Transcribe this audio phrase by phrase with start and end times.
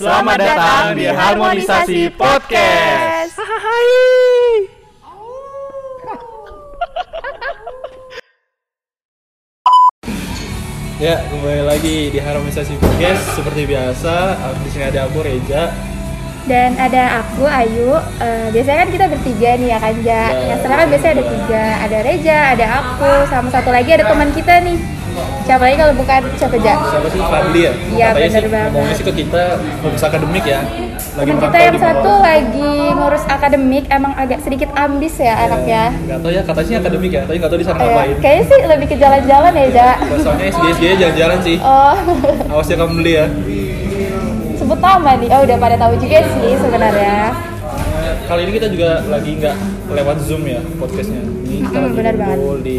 [0.00, 3.36] Selamat datang di Harmonisasi Podcast.
[10.96, 14.40] Ya, kembali lagi di Harmonisasi Podcast seperti biasa.
[14.64, 15.68] Di sini ada aku Reja.
[16.48, 17.92] Dan ada aku Ayu.
[18.24, 20.22] Eh, biasanya kan kita bertiga nih ya kan Ja.
[20.32, 20.48] Ya.
[20.48, 21.64] Yang sekarang kan biasanya ada tiga.
[21.76, 24.80] Ada Reja, ada aku, sama satu lagi ada teman kita nih.
[25.42, 26.74] Siapa lagi kalau bukan siapa Ja?
[26.80, 27.72] Siapa sih Fadli ya?
[27.90, 28.70] Iya, sih, banget.
[28.70, 29.42] Ngomongnya sih ke kita
[29.80, 30.60] fokus akademik ya.
[31.10, 35.90] Lagi kita yang satu lagi ngurus akademik, emang agak sedikit ambis ya anaknya.
[36.06, 38.14] Gak tau ya, katanya akademik ya, tapi gak tau di sana Eh, ngapain.
[38.20, 39.88] kayaknya sih lebih ke jalan-jalan ya Ja.
[40.16, 41.56] Soalnya SG SG jalan-jalan sih.
[41.60, 41.94] Oh,
[42.48, 43.26] Awas ya kamu beli ya.
[44.52, 45.28] sebut nama nih.
[45.30, 47.16] Oh, udah pada tahu juga sih sebenarnya.
[48.22, 49.56] Kali ini kita juga lagi nggak
[49.90, 51.18] lewat Zoom ya podcastnya.
[51.42, 52.38] Ini kita Mm, lagi benar banget.
[52.62, 52.78] di?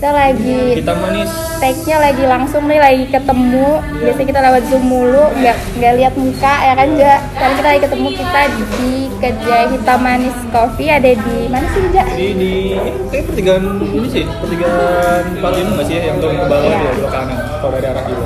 [0.00, 1.28] Kita lagi Kita manis.
[1.60, 3.68] tag-nya lagi langsung nih lagi ketemu
[4.00, 7.80] biasanya kita lewat zoom mulu nggak nggak lihat muka ya kan Ja sekarang kita lagi
[7.84, 8.64] ketemu kita di
[9.20, 12.52] kedai hitam manis coffee ada di mana sih Ja Di di
[13.12, 16.80] kayak pertigaan ini sih, pertigaan empat ini nggak sih ya, yang turun ke bawah Iya.
[16.80, 18.22] ya, kanan kalau dari arah kiri.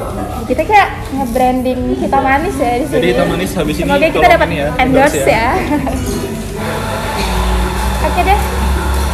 [0.47, 4.27] kita kayak nge-branding hitam manis ya di sini Jadi hitam manis habis ini semoga kita
[4.31, 5.47] dapat ya, endorse endorse ya,
[8.07, 8.41] oke deh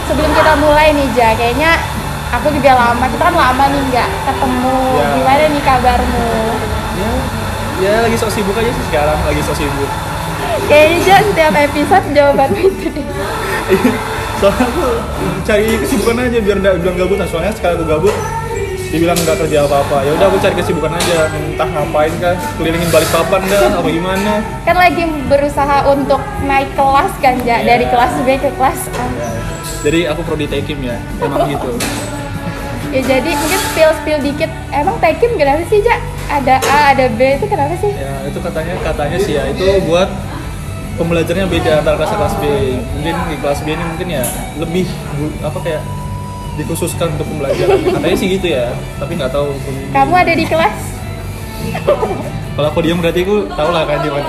[0.05, 1.73] sebelum kita mulai nih Ja kayaknya
[2.31, 5.07] aku juga lama kita kan lama nih nggak ketemu Ya.
[5.15, 6.29] gimana nih kabarmu
[6.97, 7.13] Ya,
[7.81, 9.91] ya lagi sok sibuk aja sih sekarang, lagi sok sibuk.
[10.67, 13.07] kayaknya setiap episode jawaban itu deh
[14.39, 14.85] Soalnya aku
[15.43, 17.17] cari kesibukan aja biar nggak bilang gabut.
[17.17, 18.15] Nah, soalnya sekali aku gabut,
[18.89, 20.01] dibilang nggak kerja apa-apa.
[20.01, 24.41] Ya udah aku cari kesibukan aja, entah ngapain kan, kelilingin balik papan dah, apa gimana.
[24.63, 27.69] kan lagi berusaha untuk naik kelas kan ja Iya.
[27.71, 29.31] dari kelas B ke kelas A Ya,
[29.83, 31.69] jadi aku prodi tekim ya, emang gitu.
[32.91, 35.97] Ya jadi mungkin spill spill dikit emang tekim kenapa sih ja
[36.27, 40.11] ada A ada B itu kenapa sih Ya itu katanya katanya sih ya itu buat
[40.95, 42.45] pembelajarannya beda antara kelas A kelas B.
[42.99, 44.25] Mungkin di kelas B ini mungkin ya
[44.61, 44.85] lebih
[45.41, 45.83] apa kayak
[46.61, 47.79] dikhususkan untuk pembelajaran.
[47.97, 48.69] Katanya sih gitu ya,
[49.01, 49.49] tapi nggak tahu.
[49.97, 50.77] kamu ada di kelas
[52.51, 54.29] Kalau aku diam berarti aku tahu lah kan gimana.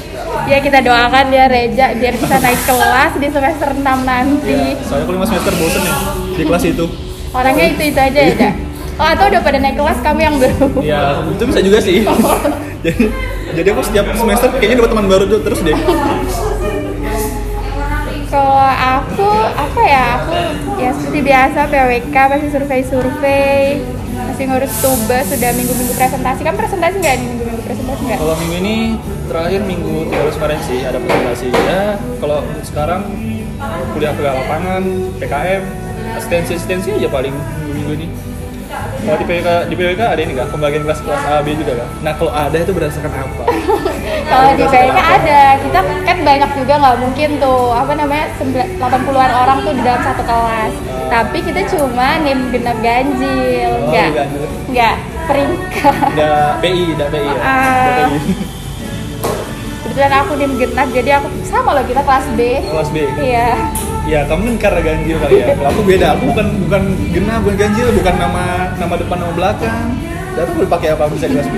[0.50, 5.04] ya kita doakan ya Reja biar bisa naik kelas di semester 6 nanti Ya, soalnya
[5.04, 5.96] aku lima semester bosen nih
[6.32, 6.86] di kelas itu.
[7.36, 8.50] Orangnya itu itu aja ya
[9.00, 12.00] oh atau udah pada naik kelas kamu yang belum Ya itu bisa juga sih.
[12.84, 13.04] jadi
[13.52, 15.76] jadi aku setiap semester kayaknya dapat teman baru tuh terus deh.
[18.26, 20.34] Kalau aku apa ya aku
[20.80, 23.80] ya seperti biasa PWK masih survei-survei
[24.16, 28.76] masih ngurus tugas sudah minggu-minggu presentasi kan presentasi nggak minggu-minggu presentasi nggak Kalau minggu ini
[29.28, 31.82] terakhir minggu 13 kemarin sih ada presentasi ya.
[32.18, 33.00] Kalau sekarang
[33.94, 34.82] kuliah ke lapangan,
[35.16, 35.62] PKM,
[36.16, 37.34] asistensi asistensi aja paling
[37.70, 38.08] minggu, ini.
[39.06, 40.48] Kalau di PWK di PWK ada ini nggak?
[40.50, 41.88] Pembagian kelas kelas A B juga kan?
[42.02, 43.44] Nah kalau ada itu berdasarkan apa?
[44.30, 45.42] kalau di PWK ada.
[45.62, 47.70] Kita kan banyak juga nggak mungkin tuh.
[47.70, 48.26] Apa namanya?
[48.42, 50.74] 80-an orang tuh di dalam satu kelas.
[51.06, 53.72] Tapi kita cuma nim genap ganjil.
[53.86, 54.26] Oh, nggak.
[54.74, 54.96] nggak.
[55.26, 56.10] Peringkat.
[56.18, 57.40] Ada BI, ada BI ya.
[57.42, 58.10] Ah.
[59.96, 62.96] Kebetulan aku nim genap jadi aku sama loh kita kelas B Kelas B.
[63.16, 63.56] iya
[64.04, 65.56] Ya kamu kan karena ganjil kali ya.
[65.56, 66.82] Kalau aku beda, aku bukan bukan
[67.16, 68.44] genap, bukan ganjil, bukan nama
[68.76, 69.88] nama depan nama belakang.
[70.36, 71.56] Dan aku boleh pakai apa bisa di kelas B.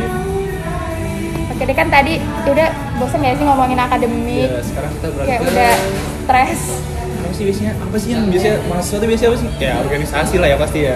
[1.50, 2.69] Oke deh kan tadi ya udah
[3.03, 5.72] bosan gak sih ngomongin akademik Ya sekarang kita berarti kayak udah
[6.22, 6.60] stres
[7.19, 9.49] apa sih biasanya apa sih yang biasanya mahasiswa tuh biasanya apa sih?
[9.59, 10.94] Ya organisasi lah ya pasti ya.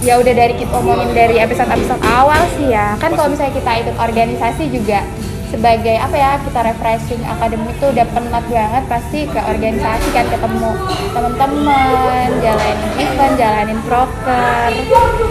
[0.00, 3.70] ya udah dari kita omongin dari episode episode awal sih ya kan kalau misalnya kita
[3.84, 5.04] ikut organisasi juga
[5.48, 10.70] sebagai apa ya kita refreshing akademik tuh udah penat banget pasti ke organisasi kan ketemu
[11.10, 14.68] teman-teman jalanin event jalanin proker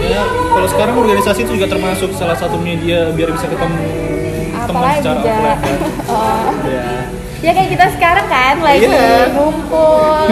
[0.02, 3.78] Ya kalau sekarang organisasi itu juga termasuk salah satu media biar bisa ketemu
[4.68, 5.78] teman secara offline kan.
[6.12, 6.50] oh.
[6.66, 6.88] Ya.
[7.40, 9.32] ya kayak kita sekarang kan lagi Iya.
[9.32, 10.26] ngumpul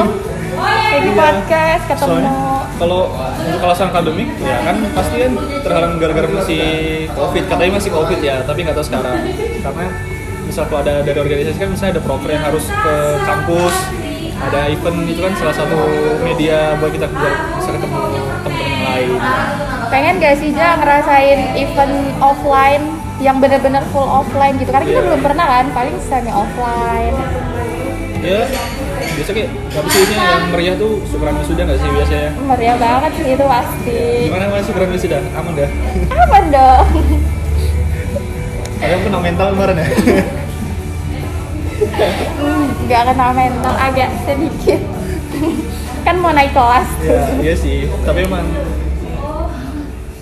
[0.56, 1.16] kayak di Iya.
[1.16, 2.34] podcast ketemu Soalnya
[2.76, 5.32] kalau untuk alasan akademik ya kan pasti kan
[5.64, 6.64] terhalang gara-gara masih
[7.12, 7.44] covid.
[7.48, 9.18] Katanya masih covid ya tapi nggak tahu sekarang.
[9.64, 9.86] Karena
[10.46, 12.94] misal kalau ada dari organisasi kan misalnya ada proker yang harus ke
[13.26, 13.74] kampus
[14.36, 15.80] ada event itu kan salah satu
[16.20, 17.96] media buat kita bisa ketemu
[18.44, 19.10] teman-teman yang lain.
[19.88, 22.84] Pengen gak sih Ja ngerasain event offline
[23.16, 24.68] yang bener-bener full offline gitu?
[24.68, 25.08] Karena kita Iya.
[25.08, 27.16] belum pernah kan paling semi offline
[28.20, 28.85] ya biasa
[29.34, 32.30] kayak tapi sih ini yang meriah tuh syukuran wisuda nggak sih biasanya?
[32.44, 33.98] Meriah banget sih itu pasti.
[34.28, 35.70] Gimana mas syukuran wisuda aman dah?
[36.12, 36.86] Aman dong.
[38.76, 39.86] Kalian kena mental kemarin ya?
[42.86, 44.80] Nggak kena mental agak sedikit.
[46.06, 46.88] Kan mau naik kelas.
[47.02, 47.90] Ya iya sih.
[48.06, 48.46] Tapi emang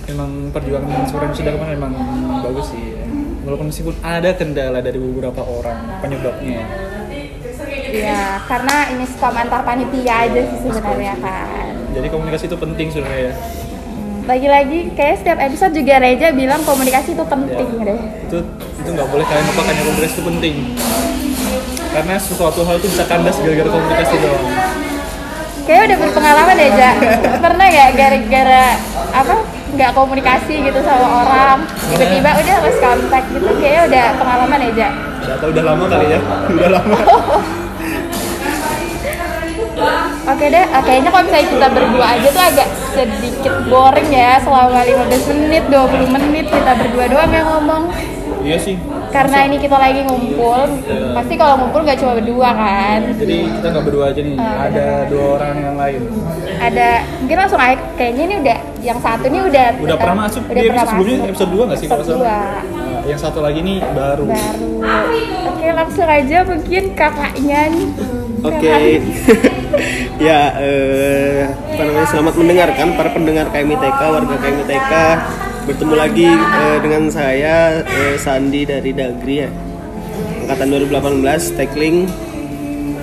[0.09, 1.93] emang perjuangan syukuran wisuda kemarin emang
[2.41, 2.97] bagus sih.
[3.45, 6.65] Walaupun meskipun ada kendala dari beberapa orang penyebabnya
[7.97, 11.73] Iya, karena ini skam antar panitia aja sih sebenarnya kan.
[11.91, 13.35] jadi komunikasi itu penting sebenarnya ya
[14.25, 17.85] Lagi-lagi kayak setiap episode juga Reja bilang komunikasi itu penting Ya.
[17.87, 18.01] deh.
[18.25, 18.39] itu
[18.75, 20.55] itu nggak boleh kalian lupakan ya komunikasi itu penting
[21.91, 24.47] karena sesuatu hal itu bisa kandas gara-gara komunikasi doang
[25.65, 26.91] Kayak udah berpengalaman ya, Ja.
[27.45, 28.65] Pernah nggak gara-gara
[29.13, 29.35] apa
[29.71, 31.59] nggak komunikasi gitu sama orang,
[31.89, 34.91] tiba-tiba udah lost contact gitu, kayaknya udah pengalaman ya, Ja.
[35.21, 36.21] udah tau udah lama kali ya
[36.55, 36.97] udah lama
[40.25, 44.81] Oke deh, eh, kayaknya kalau misalnya kita berdua aja tuh agak sedikit boring ya selama
[44.81, 47.85] 15 menit, 20 menit kita berdua doang yang ngomong.
[48.41, 48.77] iya sih
[49.09, 50.65] Karena ini kita lagi ngumpul,
[51.13, 53.01] pasti kalau ngumpul nggak cuma berdua kan.
[53.15, 56.01] jadi kita nggak berdua aja nih Ah, ada dua orang yang lain
[56.57, 56.89] Ada,
[57.21, 60.67] mungkin langsung aja, kayaknya ini udah, yang satu nih udah udah pernah masuk udah di
[60.67, 61.31] pernah episode sebelumnya masuk.
[61.31, 62.39] episode 2 nggak sih Episode salah dua.
[62.75, 64.73] Nah, yang satu lagi nih baru baru.
[65.47, 67.87] Oke langsung aja mungkin kakaknya nih.
[68.43, 69.53] Oke, Kakak.
[70.19, 71.43] Ya eh,
[71.75, 74.93] apa namanya selamat mendengarkan para pendengar KMITK, warga KMITK
[75.65, 79.51] bertemu lagi eh, dengan saya eh, Sandi dari Dagri ya,
[80.47, 81.99] angkatan 2018 Tackling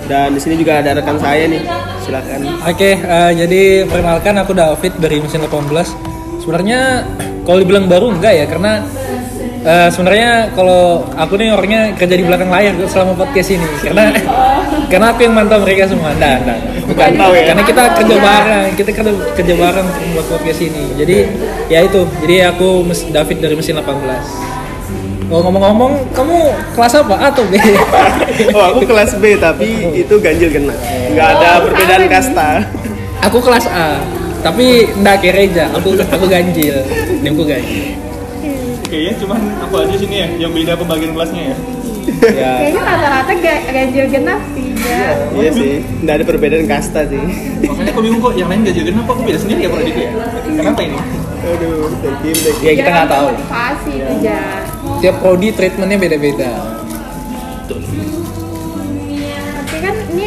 [0.06, 1.62] dan di sini juga ada rekan saya nih,
[2.02, 2.40] silakan.
[2.66, 5.94] Oke, eh, jadi perkenalkan aku David dari mesin 18.
[6.42, 7.06] Sebenarnya
[7.46, 8.82] kalau dibilang baru enggak ya, karena
[9.62, 14.10] eh, sebenarnya kalau aku nih orangnya kerja di belakang layar selama podcast ini, karena
[14.90, 16.12] karena aku yang mantau mereka semua.
[16.16, 17.42] Nah, nah, bukan ya?
[17.48, 20.84] Karena kita kerja bareng, kita kerja kerja bareng untuk membuat podcast ini.
[20.96, 21.16] Jadi
[21.66, 23.88] ya itu, jadi aku David dari mesin 18.
[25.32, 26.38] Oh ngomong-ngomong, kamu
[26.76, 27.16] kelas apa?
[27.16, 27.56] A atau B?
[28.56, 29.64] Oh aku kelas B tapi
[29.96, 30.76] itu ganjil genap,
[31.08, 32.68] nggak ada Oh, perbedaan kasta.
[33.22, 33.96] aku kelas A,
[34.44, 35.64] tapi ndak kayak Reja.
[35.72, 36.84] Aku aku ganjil,
[37.24, 37.96] aku ganjil.
[38.92, 41.56] Kayaknya cuman aku aja sini ya yang beda pembagian kelasnya ya
[42.02, 42.58] Ya.
[42.58, 45.06] Kayaknya rata-rata ga- ganjil genap sih ya.
[45.38, 45.72] Iya sih,
[46.02, 47.22] nggak ada perbedaan kasta sih.
[47.62, 50.10] makanya aku bingung kok yang lain gak kenapa aku beda sendiri ya prodiku ya
[50.52, 50.98] kenapa ini
[51.42, 52.66] Aduh, thank you, thank you.
[52.66, 53.26] Ya kita nggak tahu.
[53.30, 54.42] Motivasi itu ja.
[54.98, 56.50] Tiap prodi treatmentnya beda-beda.
[59.58, 60.26] Oke kan ini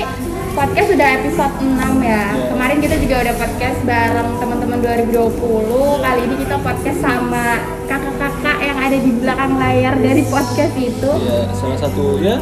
[0.52, 2.24] podcast sudah episode 6 ya.
[2.52, 6.04] Kemarin kita juga udah podcast bareng teman-teman 2020.
[6.04, 7.46] Kali ini kita podcast sama
[7.86, 8.55] kakak-kakak
[8.86, 11.12] ada di belakang layar dari podcast itu.
[11.26, 12.38] ya salah satu ya.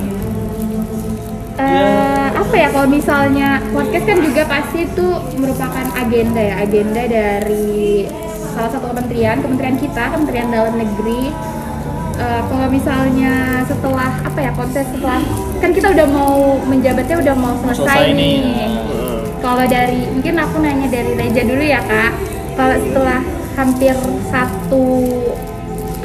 [1.53, 5.07] Eh, apa ya kalau misalnya podcast kan juga pasti itu
[5.37, 8.09] merupakan agenda ya agenda dari
[8.57, 11.29] salah satu kementerian kementerian kita kementerian dalam negeri.
[12.13, 15.21] Eh, kalau misalnya setelah apa ya konses setelah
[15.61, 18.37] kan kita udah mau menjabatnya udah mau selesai, selesai nih.
[18.41, 18.77] nih.
[19.43, 22.11] kalau dari mungkin aku nanya dari Reja dulu ya kak.
[22.53, 23.19] Kalau setelah
[23.53, 23.95] hampir
[24.29, 24.85] satu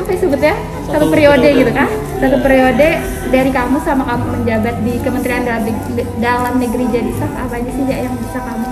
[0.08, 1.60] apa ya sebutnya satu, Satu periode, periode.
[1.60, 2.88] gitu kan satu periode
[3.28, 7.69] dari kamu sama kamu menjabat di Kementerian Dalam, Neg- Dalam Negeri jadi staff apa aja
[7.69, 8.66] sih yang bisa kamu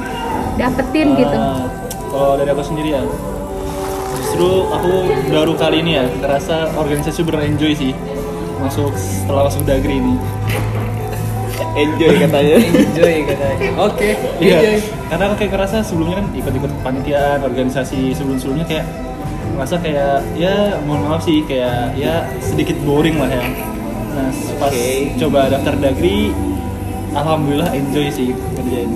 [0.56, 1.68] dapetin gitu Ah,
[2.08, 3.04] kalau dari aku sendiri ya
[4.16, 4.92] justru aku
[5.28, 7.92] baru kali ini ya ngerasa organisasi bener enjoy sih
[8.56, 10.16] masuk setelah masuk dagri ini
[11.76, 12.56] Enjoy katanya.
[12.88, 13.68] Enjoy katanya.
[13.76, 14.40] Oke, enjoy.
[14.40, 14.80] Iya,
[15.12, 18.84] karena aku kayak ngerasa sebelumnya kan ikut-ikut panitiaan, organisasi sebelum-sebelumnya kayak
[19.48, 23.44] ngerasa kayak ya mohon maaf sih kayak ya sedikit boring lah ya.
[24.12, 25.12] Nah pas Oke.
[25.16, 26.32] coba daftar dagri,
[27.12, 28.90] alhamdulillah enjoy sih kerjain.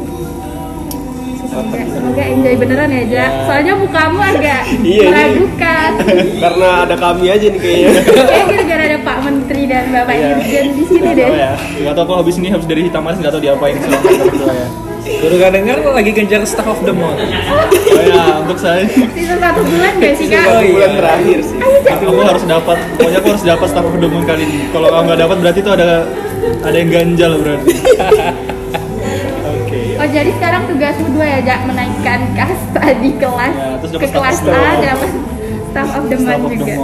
[1.42, 3.26] semoga, semoga enjoy beneran ya Ja Ya.
[3.42, 5.02] soalnya mukamu agak Iya, ini.
[5.04, 5.90] meragukan
[6.46, 7.90] Karena ada kami aja nih kayaknya.
[8.30, 10.28] kayak gara-gara ada Pak Menteri dan Bapak Iya.
[10.36, 13.32] Dirjen di sini deh ya, nggak tahu kok habis ini habis dari hitam manis nggak
[13.34, 14.68] tahu diapain selama ya.
[15.00, 17.18] Baru gak denger lo lagi kejar staff of the month.
[17.18, 20.44] Oh ya, untuk saya season satu bulan gak sih kak?
[20.46, 20.72] Oh, iya.
[20.74, 21.56] Bulan terakhir sih.
[21.90, 25.04] aku harus dapat pokoknya aku harus dapat staff of the month kali ini kalau kamu
[25.06, 25.88] nggak dapat berarti itu ada
[26.60, 27.72] ada yang ganjal berarti
[29.50, 34.06] oke Oh jadi sekarang tugasmu dua ya Jak menaikkan kasta di kelas Ya, terus ke
[34.08, 34.80] kelas of the A month.
[34.82, 35.10] dapat
[35.70, 36.74] staff of the month of the juga.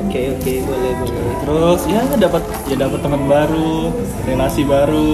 [0.00, 1.34] Oke oke boleh boleh.
[1.40, 3.74] terus ya dapat ya dapat teman baru
[4.24, 5.10] relasi baru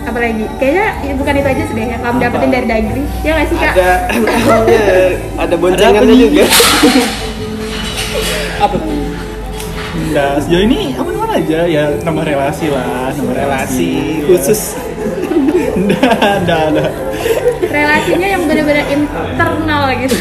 [0.00, 2.24] Apalagi kayaknya ya, bukan itu aja sudah yang kamu Apa?
[2.26, 3.04] dapetin dari Dagri.
[3.20, 3.72] Ya nggak sih kak?
[3.72, 4.80] Ada ada
[5.44, 6.44] ada boncengannya juga.
[8.58, 8.94] Apa tuh?
[10.10, 14.26] Nah, sejauh ini aman-aman aja ya nambah relasi lah nambah Relasi Iya.
[14.26, 14.60] khusus.
[15.70, 16.90] Nggak, nggak, nggak.
[17.70, 20.16] Relasinya yang benar-benar internal gitu.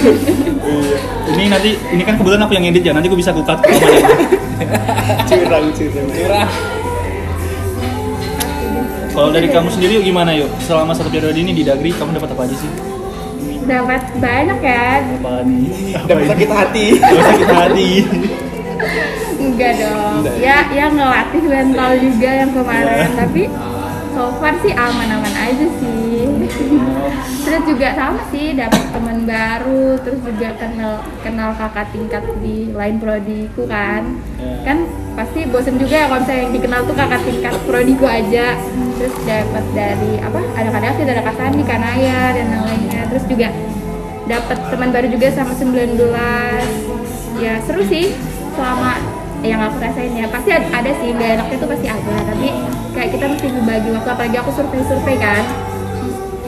[0.62, 0.98] Iya.
[1.30, 3.74] ini nanti ini kan kebetulan aku yang edit ya nanti aku bisa kukat ya
[5.30, 6.50] Curang curang.
[9.20, 12.32] Kalau dari kamu sendiri yuk gimana yuk selama satu periode ini di Dagri kamu dapat
[12.32, 12.72] apa aja sih
[13.68, 14.88] Dapat banyak ya.
[15.04, 16.86] apa nih apa Dapat sakit hati.
[17.04, 17.90] Dapat sakit hati
[19.40, 20.24] Enggak dong.
[20.40, 23.44] Ya, ya ngelatih mental juga yang kemarin, tapi
[24.16, 26.24] so far sih aman-aman aja sih.
[27.44, 33.04] terus juga sama sih dapat teman baru, terus juga kenal kenal kakak tingkat di lain
[33.04, 34.16] prodiku kan.
[34.40, 34.64] Ya.
[34.64, 34.88] Kan
[35.20, 38.56] pasti bosen juga ya kalau misalnya yang dikenal tuh kakak tingkat prodiku aja.
[38.96, 40.40] Terus dapat dari apa?
[40.56, 43.02] Ada kadang sih ada Kak Sandi, Kanaya dan yang lainnya.
[43.12, 43.48] Terus juga
[44.30, 45.98] dapat teman baru juga sama 19
[47.42, 48.14] ya seru sih
[48.54, 49.00] selama
[49.42, 52.52] yang aku rasain ya pasti ada, sih nggak enaknya tuh pasti ada tapi
[52.94, 55.44] kayak kita mesti ngebagi waktu apalagi aku survei-survei kan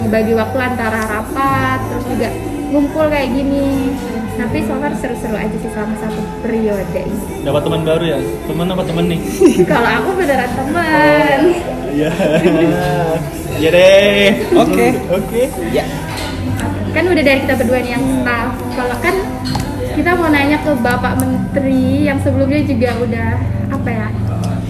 [0.03, 2.29] ngebagi waktu antara rapat terus juga
[2.69, 3.95] ngumpul kayak gini
[4.41, 8.19] tapi so far seru-seru aja sih selama satu periode ini Dapat teman baru ya?
[8.43, 9.19] Teman apa teman nih?
[9.71, 11.39] kalau aku beneran teman
[11.91, 12.09] Iya.
[13.53, 14.29] Iya deh.
[14.57, 14.87] Oke.
[15.11, 15.41] Oke.
[15.69, 15.85] Ya.
[16.91, 19.15] kan udah dari kita berdua nih yang staff kalau kan
[19.91, 23.29] kita mau nanya ke bapak menteri yang sebelumnya juga udah
[23.69, 24.07] apa ya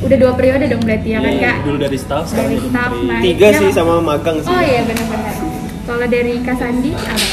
[0.01, 2.69] udah dua periode dong berarti ya kan Iya, kak Dulu dari staff, sekarang dari jadi
[2.69, 3.07] staff menteri.
[3.07, 4.49] nah Tiga ya, sih sama magang sih.
[4.49, 5.35] oh iya benar-benar
[5.81, 7.25] kalau dari kak Sandi apa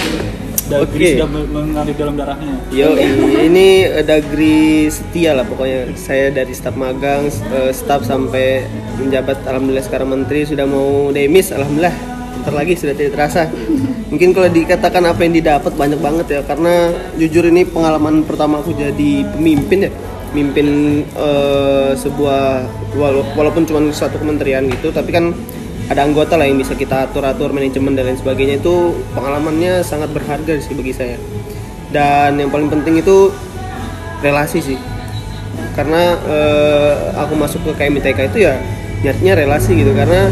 [0.69, 1.13] Dagri Oke.
[1.17, 2.55] sudah mengalir dalam darahnya.
[2.69, 2.93] Yo,
[3.41, 5.97] ini eh, Dagri setia lah pokoknya.
[5.97, 8.69] Saya dari staf magang, eh, staf sampai
[9.01, 11.97] menjabat alhamdulillah sekarang menteri sudah mau demis alhamdulillah.
[12.39, 13.49] Bentar lagi sudah tidak terasa.
[14.13, 18.77] Mungkin kalau dikatakan apa yang didapat banyak banget ya karena jujur ini pengalaman pertama aku
[18.77, 19.93] jadi pemimpin ya.
[20.37, 25.33] Mimpin eh, sebuah wala- walaupun cuma satu kementerian gitu tapi kan
[25.89, 28.61] ada anggota lah yang bisa kita atur-atur manajemen dan lain sebagainya.
[28.61, 31.17] Itu pengalamannya sangat berharga sih bagi saya.
[31.89, 33.33] Dan yang paling penting itu
[34.21, 34.79] relasi sih.
[35.73, 38.61] Karena eh, aku masuk ke KMITK itu ya
[39.01, 39.97] niatnya relasi gitu.
[39.97, 40.29] Karena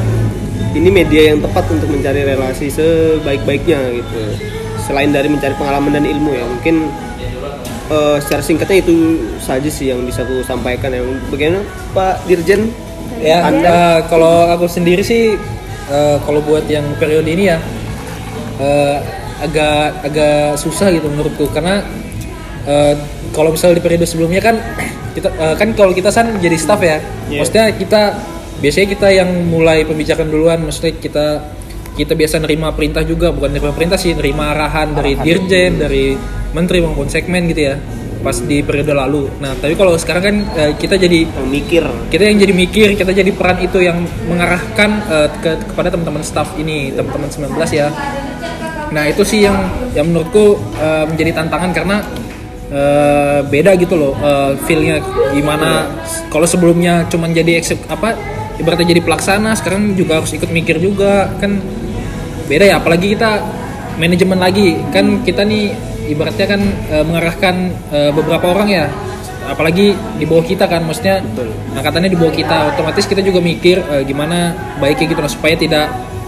[0.77, 4.21] ini media yang tepat untuk mencari relasi sebaik-baiknya gitu.
[4.85, 6.93] Selain dari mencari pengalaman dan ilmu ya mungkin
[7.89, 11.01] eh, secara singkatnya itu saja sih yang bisa aku sampaikan ya.
[11.33, 11.65] Bagaimana
[11.97, 12.69] Pak Dirjen
[13.23, 15.35] Ya, eh, kalau aku sendiri sih
[15.89, 17.59] eh, kalau buat yang periode ini ya
[18.61, 18.97] eh,
[19.41, 21.49] agak agak susah gitu menurutku.
[21.51, 21.81] Karena
[22.69, 22.95] eh,
[23.33, 24.57] kalau misalnya di periode sebelumnya kan
[25.17, 27.43] kita eh, kan kalau kita kan jadi staff ya, Iya.
[27.43, 28.03] maksudnya kita
[28.63, 31.27] biasanya kita yang mulai pembicaraan duluan, maksudnya kita
[31.97, 33.33] kita biasa nerima perintah juga.
[33.33, 36.13] Bukan nerima perintah sih nerima arahan dari dirjen dari
[36.53, 37.77] menteri maupun segmen gitu ya
[38.23, 39.29] pas di periode lalu.
[39.39, 41.83] Nah tapi kalau sekarang kan eh, kita jadi yang mikir.
[42.09, 46.53] kita yang jadi mikir kita jadi peran itu yang mengarahkan eh, ke- kepada teman-teman staff
[46.57, 47.89] ini teman-teman 19 ya.
[48.91, 49.57] Nah itu sih yang
[49.95, 51.97] yang menurutku eh, menjadi tantangan karena
[52.73, 54.99] eh, beda gitu loh eh, feelnya
[55.31, 55.87] gimana.
[56.33, 58.17] Kalau sebelumnya cuman jadi eksek apa
[58.57, 61.61] ibaratnya jadi pelaksana sekarang juga harus ikut mikir juga kan
[62.49, 62.75] beda ya.
[62.81, 63.43] Apalagi kita
[63.97, 64.77] manajemen lagi.
[64.91, 65.73] Kan kita nih
[66.09, 66.61] ibaratnya kan
[66.91, 67.55] eh, mengarahkan
[67.93, 68.87] eh, beberapa orang ya
[69.47, 71.23] apalagi di bawah kita kan maksudnya
[71.79, 72.75] angkatannya di bawah kita.
[72.75, 75.87] Otomatis kita juga mikir eh, gimana baiknya gitu loh, supaya tidak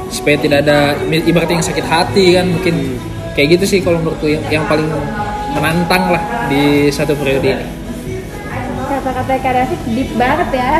[0.08, 2.96] supaya tidak ada ibaratnya yang sakit hati kan mungkin
[3.36, 4.88] kayak gitu sih kalau menurutku yang, yang paling
[5.52, 7.66] menantang lah di satu periode ini.
[8.88, 10.72] Kata-kata Kak David deep banget ya.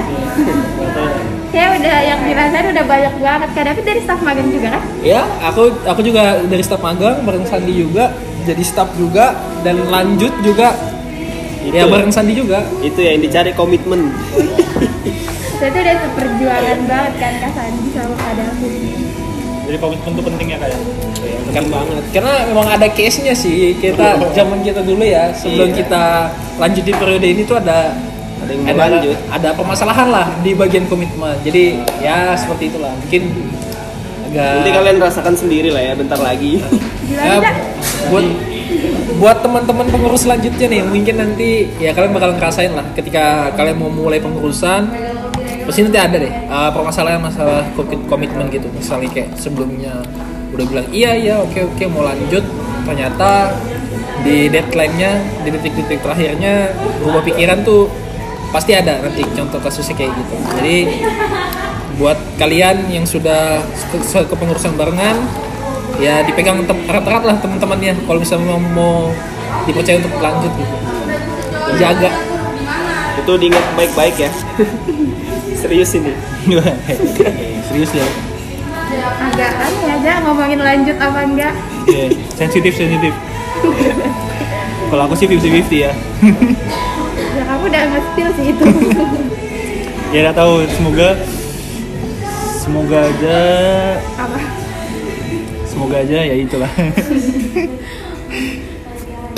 [1.54, 3.48] Kayak udah yang dirasain udah banyak banget.
[3.56, 4.82] Kak David dari staff magang juga kan?
[5.00, 8.10] Ya aku aku juga dari staf magang bareng Sandi juga
[8.44, 10.74] jadi staff juga dan lanjut juga.
[11.58, 11.74] Itu.
[11.74, 11.84] ya?
[11.84, 12.62] bareng Sandi juga.
[12.78, 14.08] Itu yang dicari komitmen.
[15.58, 18.74] Berarti udah seperjuangan banget kan Kak Sandi sama Kak David.
[19.68, 20.80] Jadi komitmen itu penting ya kayak.
[21.48, 22.02] kan banget.
[22.10, 23.74] Karena memang ada case nya sih.
[23.74, 25.76] Kita zaman kita dulu ya sebelum Iya.
[25.76, 26.02] kita
[26.56, 27.92] lanjut di periode ini tuh ada
[28.38, 29.16] Ada yang mau lanjut.
[29.28, 31.36] ada permasalahan lah di bagian komitmen.
[31.42, 32.94] Jadi ya seperti itulah.
[32.96, 33.22] Mungkin
[34.28, 36.60] agak nanti kalian rasakan sendiri lah ya bentar lagi
[37.08, 37.40] Ya,
[38.12, 38.26] buat
[39.18, 43.90] buat teman-teman pengurus selanjutnya nih mungkin nanti ya kalian bakal ngerasain lah ketika kalian mau
[43.90, 44.92] mulai pengurusan.
[45.68, 50.00] Pasti nanti ada deh uh, permasalahan masalah komit- komitmen gitu misalnya kayak sebelumnya
[50.56, 52.44] udah bilang iya iya oke oke mau lanjut.
[52.88, 53.52] Ternyata
[54.24, 56.72] di deadline-nya di detik-detik terakhirnya
[57.04, 57.92] berubah pikiran tuh
[58.48, 60.34] pasti ada nanti contoh kasusnya kayak gitu.
[60.56, 60.76] Jadi
[62.00, 63.60] buat kalian yang sudah
[63.92, 65.20] ke, ke- kepengurusan barengan
[65.98, 67.98] ya dipegang erat-erat lah teman-temannya.
[68.06, 68.94] Kalau misalnya mau, mau
[69.66, 70.74] dipercaya untuk lanjut gitu.
[71.78, 72.10] Jaga.
[73.18, 74.30] Itu diingat baik-baik ya.
[75.60, 76.14] Serius ini.
[77.68, 78.06] Serius ya.
[79.18, 81.54] agak aneh aja ngomongin lanjut apa enggak.
[81.84, 83.12] Iya, sensitif sensitif.
[84.88, 85.92] Kalau aku sih 50-50 ya.
[87.36, 88.64] ya kamu udah nge-spill sih itu.
[90.08, 91.20] Ya nggak tahu, semoga
[92.68, 93.40] semoga aja
[94.16, 94.67] apa
[95.78, 96.72] semoga aja ya itulah.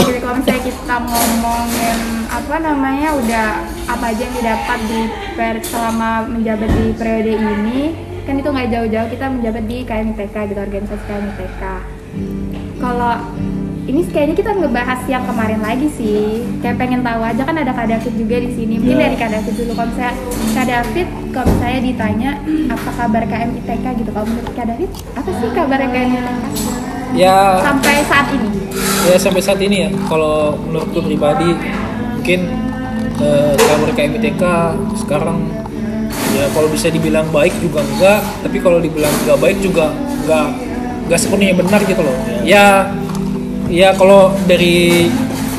[0.00, 1.99] Jadi kalau misalnya kita ngomongin
[2.32, 3.49] apa namanya udah
[3.85, 5.00] apa aja yang didapat di
[5.37, 7.92] per, selama menjabat di periode ini
[8.25, 11.64] kan itu nggak jauh-jauh kita menjabat di KMITK gitu organisasi KMITK
[12.80, 13.14] kalau
[13.90, 16.47] ini kayaknya kita ngebahas yang kemarin lagi sih.
[16.62, 18.75] Kayak pengen tahu aja kan ada Kak David juga di sini.
[18.78, 19.02] Mungkin Ya.
[19.11, 19.73] dari Kak David dulu.
[19.75, 20.14] Kalau misalnya
[20.54, 22.30] Kak David kalau saya ditanya
[22.70, 24.11] apa kabar KMITK gitu.
[24.14, 26.28] Kalau menurut Kak David apa sih kabar KMITK
[27.18, 27.38] Ya.
[27.59, 28.49] Sampai saat ini.
[29.11, 29.90] Ya sampai saat ini ya.
[30.06, 31.50] Kalau menurutku pribadi
[32.14, 32.40] mungkin
[33.18, 34.42] eh, kabar KMITK
[35.02, 35.38] sekarang
[36.30, 38.23] ya kalau bisa dibilang baik juga enggak.
[38.47, 39.90] Tapi kalau dibilang enggak baik juga
[40.23, 40.47] enggak
[41.11, 42.14] enggak sepenuhnya benar gitu loh.
[42.47, 43.00] Ya ya
[43.94, 45.06] kalau dari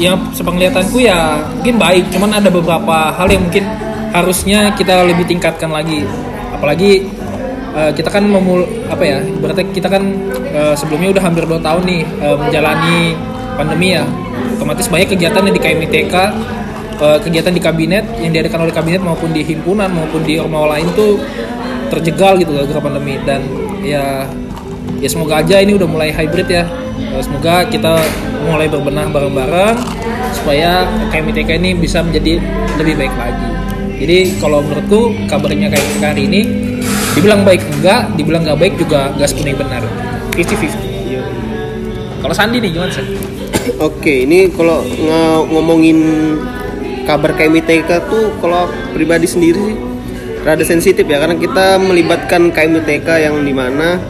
[0.01, 2.09] yang sepenglihatanku ya mungkin baik.
[2.11, 3.63] Cuman ada beberapa hal yang mungkin
[4.11, 6.03] harusnya kita lebih tingkatkan lagi.
[6.51, 7.07] Apalagi
[7.77, 10.03] eh, kita kan memul apa ya berarti kita kan
[10.51, 12.99] eh, sebelumnya udah hampir 2 tahun nih eh, menjalani
[13.55, 14.03] pandemi ya.
[14.57, 16.15] Otomatis banyak kegiatan yang di KMITK
[16.99, 20.89] eh, kegiatan di kabinet yang diadakan oleh kabinet maupun di himpunan maupun di ormawa lain
[20.97, 21.21] tuh
[21.93, 23.21] terjegal gitu gara-gara pandemi.
[23.21, 23.45] Dan
[23.85, 24.25] ya
[25.01, 26.65] ya semoga aja ini udah mulai hybrid ya
[27.22, 28.01] semoga kita
[28.46, 29.77] mulai berbenah bareng-bareng
[30.34, 32.41] supaya KMITK ini bisa menjadi
[32.81, 33.48] lebih baik lagi.
[34.01, 36.41] Jadi kalau menurutku kabarnya kayak hari ini
[37.13, 39.84] dibilang baik enggak dibilang nggak baik juga nggak sepenuhnya benar.
[40.31, 40.91] 50-50
[42.22, 43.05] kalau Sandi nih gimana sih
[43.88, 46.00] Oke, ini kalau nge- ngomongin
[47.05, 49.77] kabar KMITK tuh kalau pribadi sendiri sih
[50.41, 54.01] rada sensitif ya karena kita melibatkan KMITK yang di mana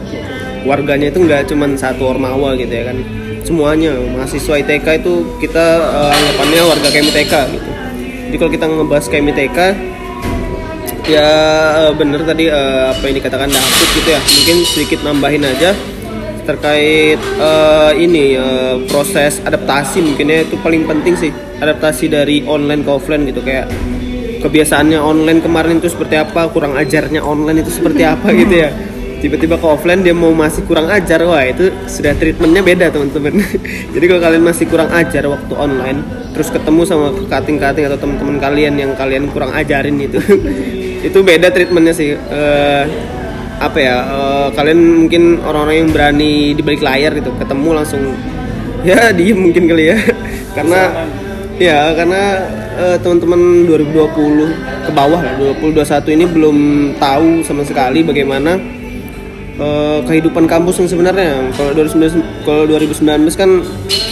[0.64, 2.98] warganya itu nggak cuman satu ormawa gitu ya kan.
[3.42, 7.70] Semuanya mahasiswa ITK itu kita eh, anggapannya warga KMITK gitu.
[8.30, 9.58] Jadi kalau kita ngebahas KMITK
[11.10, 11.28] ya
[11.82, 14.20] eh, bener tadi eh, apa yang dikatakan David gitu ya.
[14.22, 15.70] Mungkin sedikit nambahin aja
[16.42, 22.90] terkait eh, ini eh, proses adaptasi mungkinnya itu paling penting sih adaptasi dari online ke
[22.94, 23.42] offline gitu.
[23.42, 23.66] Kayak
[24.42, 28.70] kebiasaannya online kemarin itu seperti apa kurang ajarnya online itu seperti apa gitu ya
[29.22, 33.38] tiba-tiba ke offline dia mau masih kurang ajar wah itu sudah treatmentnya beda teman-teman.
[33.94, 36.02] Jadi kalau kalian masih kurang ajar waktu online
[36.34, 40.18] terus ketemu sama kating-kating atau teman-teman kalian yang kalian kurang ajarin itu
[41.06, 42.18] itu beda treatmentnya sih.
[42.18, 42.84] Eh,
[43.62, 48.02] apa ya eh, kalian mungkin orang-orang yang berani di balik layar gitu ketemu langsung
[48.88, 49.98] ya diem mungkin kali ya.
[50.58, 51.06] Karena
[51.62, 52.42] ya karena
[52.74, 56.58] eh, teman-teman 2020 ke bawah lah 2021 ini belum
[56.98, 58.81] tahu sama sekali bagaimana
[59.58, 63.50] eh, kehidupan kampus yang sebenarnya kalau 2019 kalau 2019 kan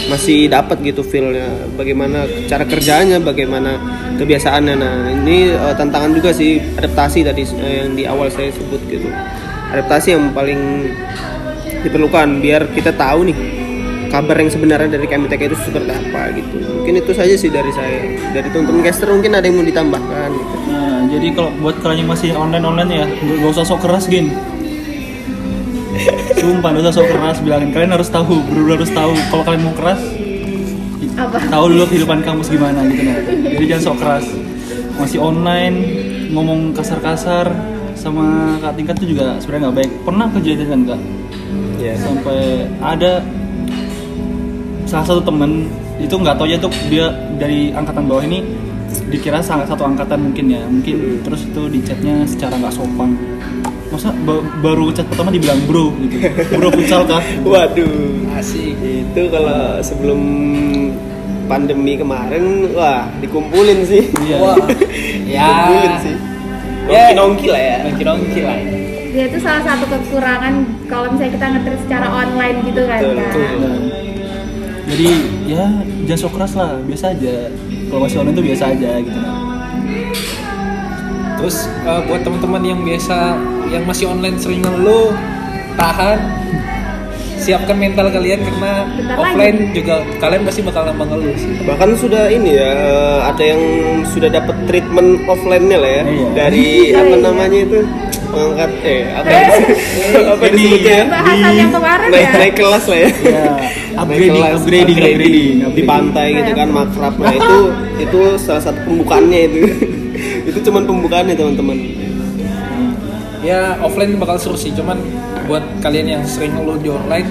[0.09, 1.47] masih dapat gitu feelnya.
[1.77, 3.79] Bagaimana cara kerjanya bagaimana
[4.19, 4.75] kebiasaannya.
[4.75, 9.07] Nah ini eh, tantangan juga sih adaptasi tadi eh, yang di awal saya sebut gitu.
[9.71, 10.91] Adaptasi yang paling
[11.81, 13.37] diperlukan biar kita tahu nih
[14.11, 16.55] kabar yang sebenarnya dari KMTK itu seperti apa gitu.
[16.59, 17.99] Mungkin itu saja sih dari saya.
[18.35, 20.55] Dari teman-teman caster mungkin ada yang mau ditambahkan gitu.
[20.67, 24.27] Nah, jadi kalau buat kalian yang masih online online ya, gak usah sok keras gin.
[26.39, 27.37] Sumpah, usah sok keras.
[27.43, 29.11] Bilangin kalian harus tahu, bener harus tahu.
[29.29, 30.01] Kalau kalian mau keras,
[31.19, 33.17] apa tahu dulu kehidupan kampus gimana gitu nah.
[33.27, 34.25] Jadi jangan sok keras.
[34.97, 35.77] Masih online,
[36.31, 37.51] ngomong kasar-kasar
[37.93, 39.91] sama kak tingkat itu juga sebenarnya nggak baik.
[40.07, 41.01] Pernah kejadian kan kak?
[41.81, 43.25] ya sampai ada
[44.85, 45.65] salah satu temen
[45.97, 47.09] itu nggak tahu aja tuh dia
[47.41, 48.45] dari angkatan bawah ini
[49.09, 53.17] dikira sangat satu angkatan mungkin ya mungkin terus itu di chatnya secara nggak sopan
[54.01, 56.25] masa ba- baru chat pertama dibilang bro gitu
[56.57, 60.17] bro futsal kah waduh asik itu kalau sebelum
[61.45, 64.41] pandemi kemarin wah dikumpulin sih Iya.
[64.41, 64.57] Wah,
[65.29, 65.45] ya.
[65.45, 66.15] dikumpulin sih
[66.89, 67.13] Ya.
[67.13, 68.73] nongki nongki lah ya nongki nongki lah ya.
[69.13, 70.53] ya itu salah satu kekurangan
[70.89, 73.29] kalau misalnya kita ngeter secara online gitu kan Betul, Kak.
[73.29, 73.53] betul.
[73.61, 73.77] Nah,
[74.89, 75.09] jadi
[75.45, 75.65] ya
[76.09, 77.35] jangan sok keras lah biasa aja
[77.85, 79.19] kalau masih online tuh biasa aja gitu
[81.37, 83.17] Terus eh, buat teman-teman yang biasa
[83.71, 85.15] yang masih online sering ngeluh,
[85.79, 86.19] tahan,
[87.41, 91.53] siapkan mental kalian karena Bentar offline juga kalian pasti bakal nambah ngeluh sih.
[91.65, 93.61] bahkan sudah ini ya eh, ada yang
[94.05, 96.03] sudah dapat treatment offline-nya lah ya.
[96.05, 96.27] Iya.
[96.37, 97.79] dari apa namanya itu?
[98.31, 101.03] Pengangkat eh apa apa Ini disebutnya ya?
[101.11, 102.31] bahasan yang kemarin naik ya?
[102.39, 103.09] naik kelas lah ya.
[103.11, 103.43] Ya
[103.91, 105.55] Naik upgrading kelas, upgrading upgrading.
[105.75, 107.13] di pantai gitu kan makrab.
[107.19, 107.57] Nah itu
[107.99, 109.59] itu salah satu pembukaannya itu.
[110.41, 111.77] Itu cuman pembukaannya teman-teman
[113.41, 115.01] Ya offline bakal seru sih, cuman
[115.45, 117.25] buat kalian yang sering ngeluh di online,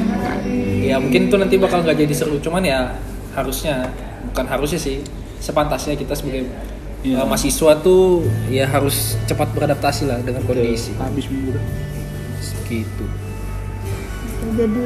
[0.83, 2.37] ya mungkin itu nanti bakal nggak jadi seru.
[2.43, 2.99] Cuman ya
[3.33, 3.87] harusnya,
[4.27, 5.07] bukan harusnya sih,
[5.39, 6.51] sepantasnya kita sebagai
[7.01, 7.17] Iya.
[7.17, 10.93] eh, mahasiswa tuh ya harus cepat beradaptasi lah dengan kondisi.
[11.01, 11.57] habis minggu
[12.69, 13.05] Gitu.
[14.53, 14.85] jadi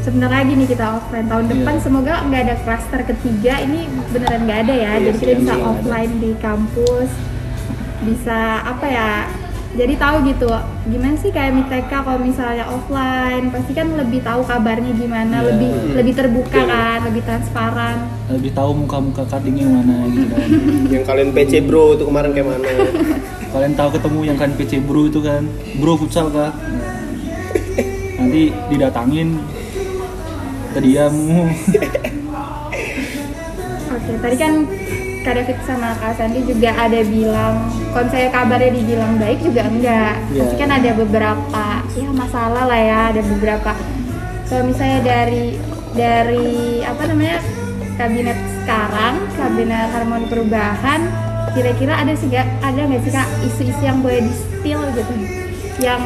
[0.00, 1.52] sebentar lagi nih kita offline tahun Iya.
[1.52, 5.54] depan semoga nggak ada klaster ketiga ini beneran nggak ada ya Iya jadi kita bisa
[5.60, 7.10] offline di kampus
[8.08, 9.08] bisa apa ya
[9.70, 10.50] jadi tahu gitu
[10.90, 13.54] gimana sih kayak MITK kalau misalnya offline?
[13.54, 15.46] Pasti kan lebih tahu kabarnya gimana Iya.
[15.54, 17.96] lebih lebih terbuka kan lebih transparan.
[18.26, 20.48] Lebih tahu muka-muka cuttingnya yang mana gitu kan.
[20.94, 22.66] Yang kalian PC bro itu kemarin kayak mana?
[23.54, 25.42] Kalian tahu ketemu yang kan PC bro itu kan?
[25.78, 26.50] Bro futsal kah
[28.18, 29.38] nanti didatangin.
[30.70, 31.14] Terdiam.
[33.90, 34.52] Oke, tadi kan
[35.20, 40.16] Kak David sama Kak Sandi juga ada bilang, kalau saya kabarnya dibilang baik juga enggak.
[40.32, 40.48] Iya.
[40.48, 43.72] Pasti kan ada beberapa ya masalah lah ya, ada beberapa.
[44.48, 45.60] Kalau misalnya dari
[45.92, 47.38] dari apa namanya
[48.00, 51.00] kabinet sekarang, kabinet harmoni perubahan,
[51.52, 55.14] kira-kira ada sih ada nggak sih kak isu-isu yang boleh di spill gitu,
[55.84, 56.00] yang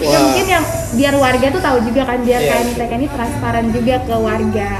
[0.00, 2.52] ya mungkin yang biar warga tuh tahu juga kan biar Iya.
[2.56, 4.70] KMITK ini transparan juga ke warga.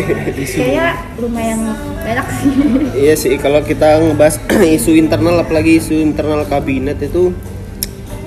[0.56, 0.86] Kayaknya
[1.16, 1.58] lumayan
[2.04, 2.50] banyak sih.
[3.06, 4.36] Iya sih, kalau kita ngebahas
[4.78, 7.32] isu internal, apalagi isu internal kabinet itu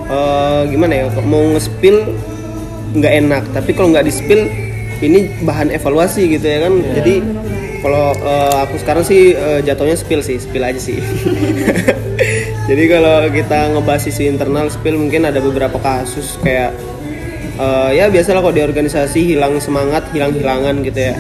[0.06, 1.06] eh, gimana ya?
[1.22, 1.98] Mau nge-spill
[2.98, 4.50] nggak enak, tapi kalau nggak di-spill
[5.00, 6.74] ini bahan evaluasi gitu ya kan.
[6.98, 7.14] Jadi
[7.80, 11.00] kalau eh, aku sekarang sih eh, jatuhnya spill sih, spill aja sih.
[12.70, 16.76] Jadi kalau kita ngebahas isu internal spill mungkin ada beberapa kasus kayak
[17.58, 21.16] eh, ya biasalah kalau di organisasi hilang semangat, hilang-hilangan gitu ya.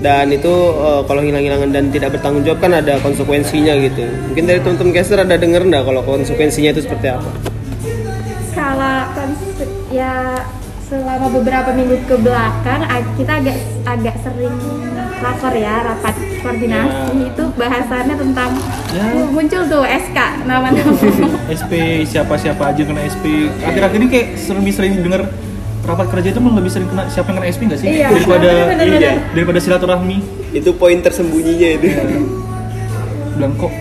[0.00, 4.06] Dan itu eh, kalau hilang-hilangan dan tidak bertanggung jawab kan ada konsekuensinya gitu.
[4.30, 7.30] Mungkin dari teman-teman caster ada denger nggak kalau konsekuensinya itu seperti apa?
[8.54, 9.10] Kalau
[9.90, 10.40] ya
[10.86, 12.84] selama beberapa minggu ke belakang
[13.16, 14.56] kita agak agak sering
[15.16, 17.14] rapor ya rapat koordinasi.
[17.14, 17.26] Ya.
[17.26, 18.50] itu bahasannya tentang
[18.90, 19.04] Ya.
[19.12, 20.92] uh, muncul tuh SK nama-nama.
[21.54, 21.72] SP
[22.04, 23.24] siapa-siapa aja kena SP
[23.58, 25.22] akhir-akhir ini kayak lebih sering denger
[25.84, 27.88] rapat kerja itu malah lebih sering kena siapa yang kena SP nggak sih?
[27.90, 28.98] Iya, daripada bener-bener.
[28.98, 30.16] iya, daripada silaturahmi.
[30.52, 31.88] Itu poin tersembunyinya itu.
[33.34, 33.72] Bilang kok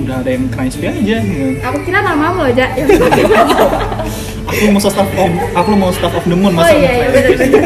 [0.00, 1.16] udah ada yang kena SP aja?
[1.20, 1.60] Gitu.
[1.60, 2.66] aku kira namamu loh Ja
[4.50, 7.62] aku mau staff of aku mau staff of the moon oh masa iya iya bener-bener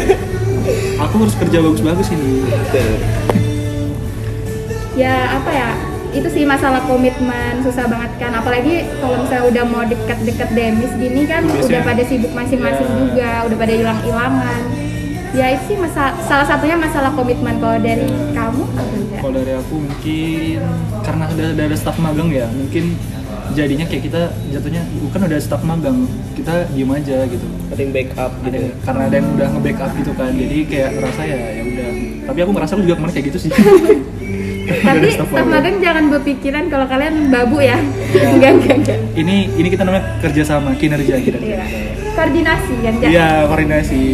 [0.96, 2.44] aku harus kerja bagus-bagus ini.
[4.96, 5.70] Ya apa ya?
[6.10, 8.32] Itu sih masalah komitmen susah banget kan.
[8.32, 12.96] Apalagi kalau misalnya udah mau deket-deket demis gini kan Biasanya- udah pada sibuk masing-masing Ya.
[12.96, 14.60] juga udah pada hilang-hilangan.
[15.36, 17.60] Ya itu sih masa salah satunya masalah komitmen.
[17.60, 18.32] Kalau dari Ya.
[18.32, 19.20] kamu apa enggak?
[19.20, 20.58] Kalau dari aku mungkin
[21.04, 22.96] karena udah ada, ada staff magang ya mungkin
[23.56, 26.04] jadinya kayak kita jatuhnya bukan udah staff magang
[26.36, 27.46] kita diem aja gitu.
[27.72, 31.20] Ada yang backup gitu ada karena ada yang udah nge-backup gitu kan jadi kayak ngerasa
[31.24, 31.88] ya ya udah.
[32.28, 33.50] Tapi aku ngerasa aku juga kemarin kayak gitu sih.
[34.66, 35.78] Tapi staff magang.
[35.78, 37.78] jangan berpikiran kalau kalian babu ya.
[38.36, 38.98] Enggak enggak enggak.
[39.16, 41.38] Ini ini kita namanya kerjasama kinerja kita.
[41.40, 41.64] Iya.
[42.16, 43.08] koordinasi kan Ja?
[43.12, 44.04] iya koordinasi.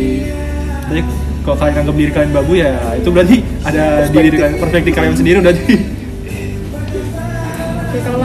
[0.90, 1.00] Jadi
[1.42, 5.14] kalau kalian anggap diri kalian babu ya itu berarti ada di diri kalian perspektif kalian
[5.18, 5.74] sendiri udah di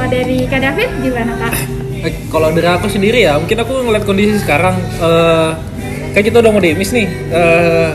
[0.07, 1.53] dari Kak David gimana Kak?
[1.93, 2.07] Iya.
[2.07, 5.49] Eh, kalau dari aku sendiri ya, mungkin aku ngeliat kondisi sekarang eh
[6.13, 7.07] kan kita udah mau demis nih.
[7.29, 7.89] eh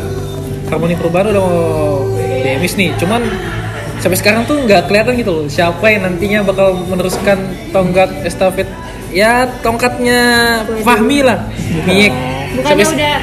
[0.69, 1.61] Harmoni perubahan udah mau
[2.43, 2.91] demis nih.
[2.97, 3.23] Cuman
[3.99, 7.39] sampai sekarang tuh nggak kelihatan gitu loh siapa yang nantinya bakal meneruskan
[7.71, 8.67] tonggak estafet
[9.13, 10.21] ya tongkatnya
[10.83, 11.39] Fahmi lah.
[11.87, 12.11] Miyek.
[12.53, 13.17] Bukannya Sampai- udah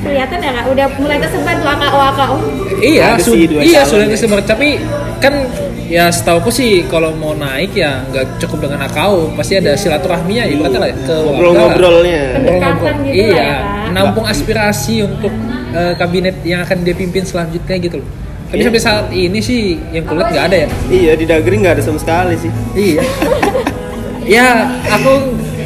[0.00, 0.64] kelihatan ya Kak?
[0.68, 2.36] Udah mulai tersebar tuh AKO AKO
[2.80, 4.10] Iya, su- iya sudah ya.
[4.10, 4.40] disebar.
[4.42, 4.80] Tapi
[5.18, 5.34] kan
[5.86, 10.80] ya setauku sih kalau mau naik ya nggak cukup dengan akau, pasti ada silaturahminya ibaratnya
[10.80, 13.62] lah ke ngobrol-ngobrolnya Pendekatan gitu ya, iya, Kak.
[13.88, 15.32] menampung aspirasi untuk
[15.70, 18.08] eh, kabinet yang akan dipimpin selanjutnya gitu loh.
[18.48, 18.66] Tapi Iya.
[18.66, 19.60] sampai saat ini sih
[19.90, 20.68] yang kulihat nggak ada ya.
[20.90, 23.02] iya di Dagri nggak ada sama sekali sih Iya.
[24.36, 24.46] ya
[24.88, 25.12] aku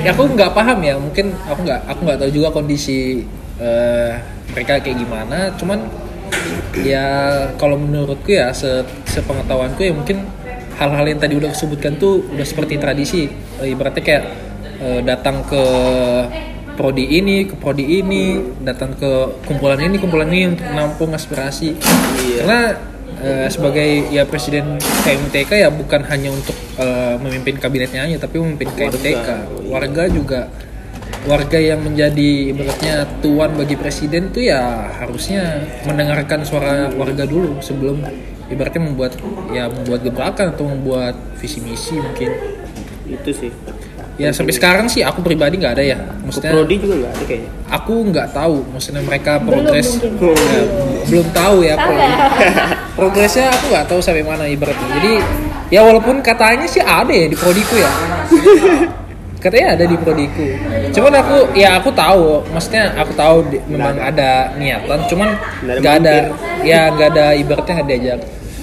[0.00, 3.24] ya aku nggak paham ya mungkin aku nggak aku nggak tahu juga kondisi
[3.60, 4.12] eh,
[4.54, 5.86] mereka kayak gimana cuman
[6.82, 7.06] ya
[7.54, 10.26] kalau menurutku ya se sepengetahuanku ya mungkin
[10.74, 13.30] hal-hal yang tadi udah disebutkan tuh udah seperti tradisi.
[13.62, 14.24] Eh, ibaratnya kayak
[14.82, 15.62] eh, datang ke
[16.74, 18.34] prodi ini ke prodi ini
[18.66, 19.10] datang ke
[19.46, 21.78] kumpulan ini kumpulan ini untuk menampung aspirasi.
[22.42, 22.74] Karena
[23.22, 28.74] eh, sebagai ya presiden KMTK ya bukan hanya untuk eh, memimpin kabinetnya aja tapi memimpin
[28.74, 29.28] KMTK.
[29.70, 30.50] Warga juga
[31.24, 34.60] warga yang menjadi ibaratnya tuan bagi presiden tuh ya
[34.94, 38.04] harusnya mendengarkan suara warga dulu sebelum
[38.46, 39.16] ibaratnya membuat
[39.48, 42.28] ya membuat gebrakan atau membuat visi misi mungkin.
[43.06, 43.48] Itu sih.
[44.14, 45.98] Ya sampai sekarang sih aku pribadi nggak ada ya.
[45.98, 47.50] Ke maksudnya prodi juga nggak ada kayaknya.
[47.66, 48.56] aku nggak tahu.
[48.70, 49.86] Maksudnya mereka Belum progres.
[49.90, 50.12] mungkin.
[50.38, 50.62] Ya,
[51.04, 52.18] belum tahu ya Tahu pro- nggak?
[52.94, 54.88] progresnya aku nggak tahu sampai mana ibaratnya.
[54.94, 55.12] Jadi
[55.68, 57.90] ya walaupun katanya sih ada ya di prodiku ya
[59.44, 60.48] katanya ada di prodiku.
[60.90, 64.48] Cuman aku ya aku tahu maksudnya aku tahu di- memang ada.
[64.56, 66.14] niatan cuman Nggak ada ada
[66.64, 68.20] ya nggak ada ibaratnya nggak diajak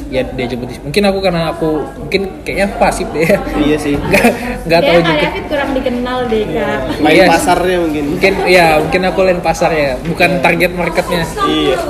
[0.09, 0.83] ya diajak berdiskusi.
[0.83, 3.23] Mungkin aku karena aku mungkin kayaknya pasif deh.
[3.23, 3.95] Ya iya sih.
[4.11, 4.25] Nggak
[4.65, 6.79] nggak Dia tahu juga kurang dikenal deh kak.
[6.99, 7.25] main Iya.
[7.29, 8.03] pasarnya mungkin.
[8.17, 11.23] Mungkin ya mungkin aku lain pasarnya bukan target marketnya.
[11.45, 11.77] Iya.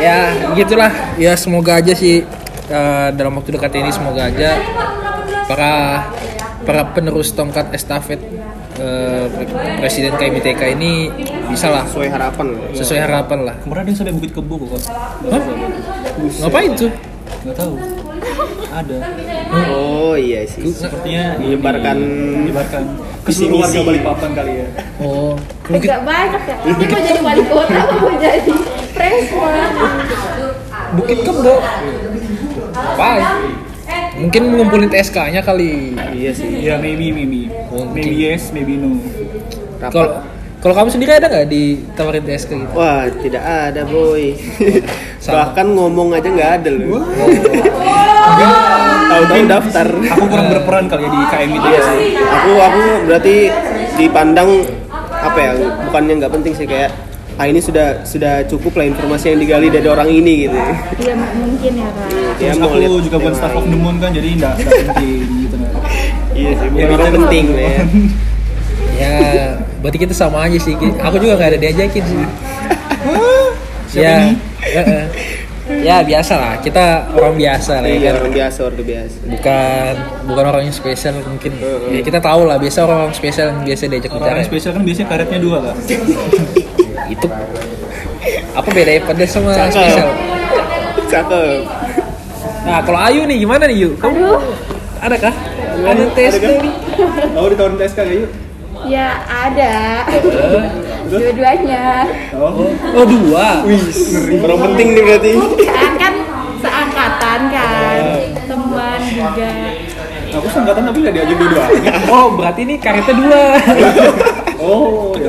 [0.00, 0.18] Ya
[0.54, 0.90] gitulah.
[1.14, 2.24] Ya semoga aja sih
[2.66, 4.58] eh, dalam waktu dekat ini semoga aja
[5.44, 6.06] para
[6.62, 8.18] para penerus tongkat estafet
[8.76, 9.26] eh,
[9.78, 11.10] presiden KMITK ini
[11.46, 14.80] bisa lah sesuai harapan lah sesuai harapan lah Kemarin ada yang sampai bukit kebo kok.
[15.28, 15.42] Hah?
[16.40, 16.90] ngapain tuh
[17.42, 17.74] Nggak tahu.
[18.72, 18.96] Ada.
[19.68, 21.96] oh iya sih Sepertinya menyebarkan
[22.38, 22.82] menyebarkan
[23.22, 23.78] ke warga misi.
[23.84, 24.66] Balikpapan kali ya.
[24.98, 25.34] oh
[25.66, 26.56] mungkin Agak banyak ya.
[26.62, 28.54] Ini mau jadi wali kota, mau jadi
[28.92, 29.50] presma.
[30.92, 31.54] bukit kebo
[34.22, 37.50] mungkin ngumpulin TSK-nya kali iya sih Ya maybe maybe.
[37.74, 37.98] Mungkin.
[37.98, 38.94] Maybe yes, maybe no.
[39.82, 40.22] kalau
[40.62, 44.38] kalau kamu sendiri ada nggak ditawarin TSK gitu wah tidak ada boy
[45.22, 45.50] Sama.
[45.50, 47.02] bahkan ngomong aja nggak ada loh
[49.12, 51.66] tahu-tahu daftar Aku kurang berperan kali ya di KM itu.
[51.68, 51.98] Iya sih.
[52.16, 53.34] Aku aku berarti
[54.00, 54.50] dipandang
[55.12, 55.50] apa ya?
[55.88, 56.90] Bukannya nggak penting sih kayak
[57.42, 60.54] ah ini sudah sudah cukup lah informasi yang digali dari orang ini gitu.
[60.54, 62.08] Iya m- mungkin ya kak.
[62.38, 64.72] Ya, Terus mau aku lihat juga bukan staff of the moon kan, jadi nggak nggak
[64.86, 65.70] penting gitu nah.
[66.32, 67.82] Iya sih, Ya, bukan orang penting lah ya.
[68.94, 69.16] ya
[69.78, 72.18] berarti kita sama aja sih aku juga nggak ada diajakin sih
[73.90, 74.34] Siapa ya nih?
[74.62, 75.04] eh,
[75.82, 79.16] ya biasa lah kita orang biasa lah ya Iya, kan orang biasa, warga biasa.
[79.26, 79.92] bukan
[80.24, 81.52] bukan orang yang spesial mungkin
[81.90, 84.82] ya kita tahu lah biasa orang, -orang spesial yang biasa diajak Orang bicara spesial kan
[84.82, 85.74] biasanya karetnya dua kan.
[87.08, 87.26] itu
[88.52, 89.72] apa bedanya pedas sama Cakep.
[89.72, 90.10] spesial
[91.08, 91.58] Cakep.
[92.62, 94.38] nah kalau Ayu nih gimana nih Yu kamu
[95.02, 95.34] ada kah
[95.82, 96.52] ada tes Ada kan?
[97.32, 98.30] Tahu ditawarin tes kali yuk.
[98.82, 100.02] Ya ada.
[101.06, 102.02] Dua-duanya.
[102.34, 103.62] Oh, oh dua
[104.42, 105.32] Orang penting nih berarti.
[105.64, 106.14] Kan kan
[106.58, 107.98] seangkatan kan.
[108.46, 109.50] Teman juga.
[110.32, 111.92] aku sangkatan tapi nggak diajak dua-duanya.
[112.08, 113.42] oh berarti ini karetnya dua
[114.62, 115.28] Oh, ya.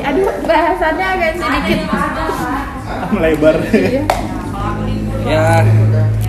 [0.00, 1.80] Aduh bahasannya agak sedikit.
[3.14, 3.56] Melebar.
[3.72, 4.02] Iya.
[5.22, 5.62] ya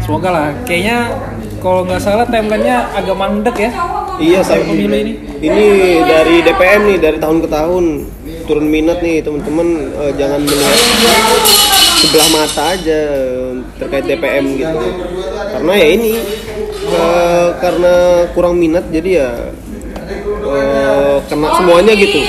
[0.05, 1.09] semoga lah kayaknya
[1.57, 3.71] kalau nggak salah timelinenya agak mandek ya
[4.21, 5.13] Iya, Sampai saya pemilu ini.
[5.41, 5.65] Ini
[6.05, 7.83] dari DPM nih, dari tahun ke tahun
[8.45, 10.79] turun minat nih teman-teman eh, jangan melihat
[12.03, 13.01] sebelah mata aja
[13.81, 14.77] terkait DPM gitu.
[15.49, 16.11] Karena ya ini
[16.93, 17.93] eh, karena
[18.37, 19.29] kurang minat jadi ya
[20.45, 22.21] eh, kena semuanya gitu.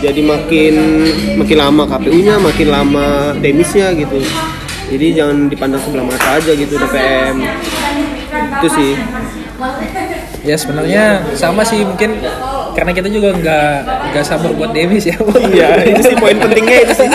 [0.00, 0.74] Jadi makin
[1.36, 4.16] makin lama KPU-nya, makin lama demisnya gitu.
[4.90, 7.36] Jadi jangan dipandang sebelah mata aja gitu DPM.
[8.60, 8.92] Itu sih.
[10.40, 12.16] ya sebenarnya sama sih mungkin
[12.72, 13.72] karena kita juga nggak
[14.08, 15.20] nggak sabar buat demis ya
[15.52, 17.08] Iya, itu sih poin pentingnya itu sih.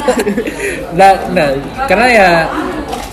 [0.93, 1.57] nah, nah
[1.89, 2.29] karena ya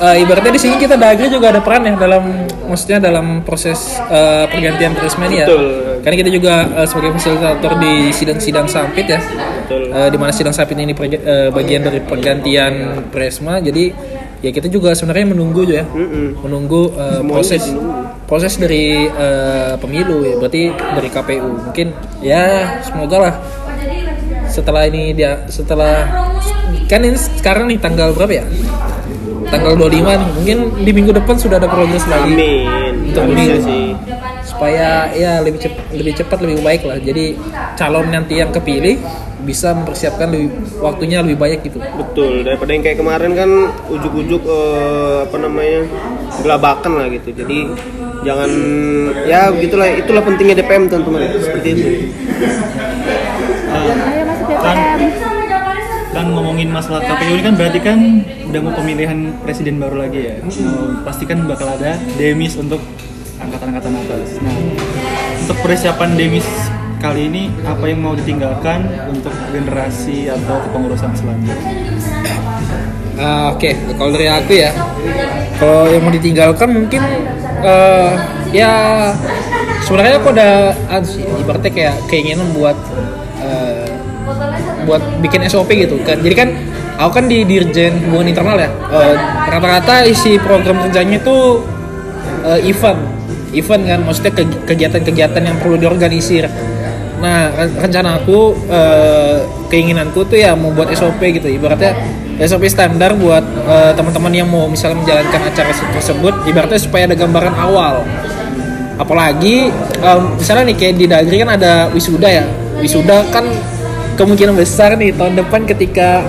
[0.02, 2.22] eh, ibaratnya di sini kita dagri juga ada peran ya dalam
[2.66, 5.46] maksudnya dalam proses eh, pergantian Prisma ini ya.
[5.46, 5.64] Betul.
[6.02, 9.20] karena kita juga eh, sebagai fasilitator di sidang-sidang sampit ya.
[9.22, 9.94] Betul.
[9.94, 13.94] Eh, di mana sidang sampit ini eh, bagian dari pergantian Prisma jadi
[14.42, 15.86] ya kita juga sebenarnya menunggu ya.
[15.86, 16.42] Mm-mm.
[16.42, 17.62] menunggu Semuanya proses
[18.26, 20.34] proses dari eh, pemilu ya.
[20.42, 23.34] Berarti dari KPU mungkin ya semoga lah
[24.52, 26.04] setelah ini dia setelah
[26.84, 28.44] kan ini sekarang nih tanggal berapa ya
[29.52, 33.12] tanggal 25 nih mungkin di minggu depan sudah ada progres lagi Amin.
[33.12, 33.60] Untuk pemilu.
[33.60, 33.86] sih.
[34.48, 37.36] supaya ya lebih cepat lebih cepat lebih baik lah jadi
[37.76, 38.96] calon nanti yang kepilih
[39.42, 42.46] bisa mempersiapkan lebih waktunya lebih banyak gitu Betul.
[42.46, 43.50] Daripada yang kayak kemarin kan
[43.90, 45.80] ujuk-ujuk eh, apa namanya
[46.40, 47.34] gelabakan lah gitu.
[47.34, 47.58] Jadi
[48.22, 48.50] jangan
[49.26, 51.88] ya begitulah itulah pentingnya DPM teman-teman seperti itu.
[54.62, 55.10] Kan, DPM.
[56.12, 57.98] kan ngomongin masalah KPU ini kan berarti kan
[58.52, 60.36] udah mau pemilihan presiden baru lagi ya.
[60.44, 62.84] Oh, pasti kan bakal ada demis untuk
[63.40, 64.28] angkatan-angkatan atas.
[64.44, 64.52] Nah,
[65.40, 66.44] untuk persiapan demis
[67.00, 71.56] kali ini apa yang mau ditinggalkan untuk generasi atau kepengurusan selanjutnya?
[73.16, 74.68] Ah, Oke, kalau dari aku ya,
[75.56, 77.00] kalau yang mau ditinggalkan mungkin
[77.64, 78.12] eh,
[78.52, 78.72] ya
[79.88, 82.76] sebenarnya aku ada ah, sih, ibaratnya kayak keinginan buat
[83.40, 83.88] eh,
[84.84, 86.20] buat bikin SOP gitu kan.
[86.20, 86.52] Jadi kan
[86.96, 88.70] aku kan di Dirjen Hubungan Internal ya.
[88.90, 89.14] eh,
[89.48, 91.36] rata-rata isi program kerjanya itu
[92.42, 93.00] eh, event,
[93.52, 96.50] event kan, maksudnya ke- kegiatan-kegiatan yang perlu diorganisir.
[97.22, 101.46] Nah, ren- rencana aku, eh, keinginanku tuh ya mau buat SOP gitu.
[101.46, 101.94] Ibaratnya
[102.42, 106.34] SOP standar buat eh, teman-teman yang mau misalnya menjalankan acara tersebut.
[106.44, 108.02] Ibaratnya supaya ada gambaran awal,
[108.94, 112.44] apalagi em, misalnya nih kayak di Dagri kan ada wisuda ya
[112.78, 113.46] wisuda kan
[114.16, 116.20] kemungkinan besar nih tahun depan ketika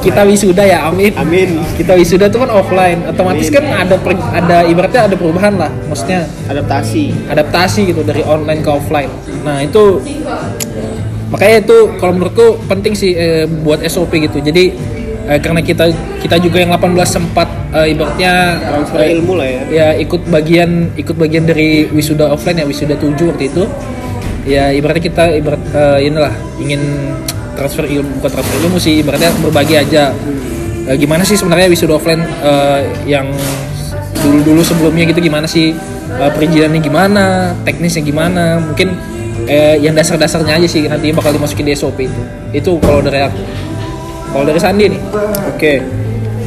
[0.00, 1.60] kita wisuda ya amin Amin.
[1.76, 3.56] kita wisuda tuh kan offline otomatis Amin.
[3.60, 7.28] kan ada per- ada ibaratnya ada perubahan lah maksudnya Adaptasi.
[7.28, 9.10] adaptasi gitu dari online ke offline
[9.44, 10.00] nah itu
[11.30, 14.74] makanya itu kalau menurutku penting sih eh, buat SOP gitu jadi
[15.30, 19.62] eh, karena kita kita juga yang 18 sempat eh, ibaratnya Transfer eh, ilmu lah ya.
[19.70, 23.64] ya ikut bagian ikut bagian dari wisuda offline ya wisuda 7 waktu itu
[24.48, 26.80] ya ibaratnya kita ibarat eh, inilah ingin
[27.54, 30.14] transfer ilmu bukan transfer ilmu sih ibaratnya berbagi aja.
[30.90, 33.30] Eh, gimana sih sebenarnya wisuda offline eh, yang
[34.20, 35.72] dulu-dulu sebelumnya gitu gimana sih?
[36.10, 37.54] Eh, perizinannya gimana?
[37.62, 38.58] Teknisnya gimana?
[38.60, 39.18] Mungkin
[39.82, 42.22] yang dasar-dasarnya aja sih nanti bakal dimasukin di SOP itu.
[42.54, 43.42] Itu kalau dari aku.
[44.30, 45.00] Kalau dari Sandi nih.
[45.50, 45.82] Oke.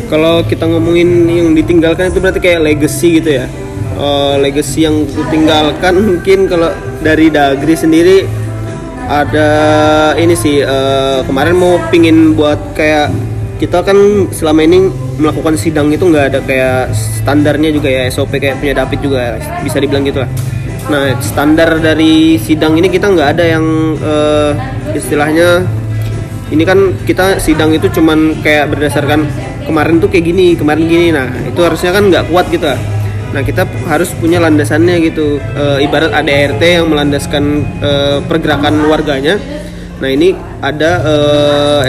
[0.07, 3.45] Kalau kita ngomongin yang ditinggalkan itu berarti kayak legacy gitu ya.
[3.93, 6.73] Eh, legacy yang ditinggalkan mungkin kalau
[7.05, 8.25] dari Dagri sendiri
[9.07, 9.49] ada
[10.15, 13.11] ini sih eh, kemarin mau pingin buat kayak
[13.59, 18.59] kita kan selama ini melakukan sidang itu nggak ada kayak standarnya juga ya SOP kayak
[18.59, 20.29] punya David juga bisa dibilang gitu lah.
[20.91, 23.65] Nah standar dari sidang ini kita nggak ada yang
[23.99, 24.51] eh,
[24.97, 25.63] istilahnya
[26.51, 29.25] ini kan kita sidang itu cuman kayak berdasarkan
[29.63, 32.79] kemarin tuh kayak gini kemarin gini nah itu harusnya kan nggak kuat gitu lah.
[33.33, 35.41] Nah kita harus punya landasannya gitu.
[35.41, 37.43] E, ibarat ADRT yang melandaskan
[37.81, 37.91] e,
[38.29, 39.41] pergerakan warganya.
[39.99, 41.15] Nah ini ada e,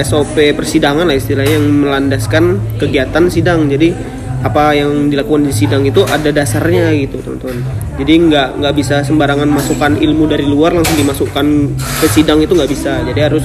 [0.03, 3.69] SOP persidangan lah istilahnya yang melandaskan kegiatan sidang.
[3.69, 3.93] Jadi
[4.45, 7.65] apa yang dilakukan di sidang itu ada dasarnya gitu teman-teman.
[7.97, 11.47] Jadi nggak nggak bisa sembarangan masukkan ilmu dari luar langsung dimasukkan
[12.05, 13.01] ke sidang itu nggak bisa.
[13.09, 13.45] Jadi harus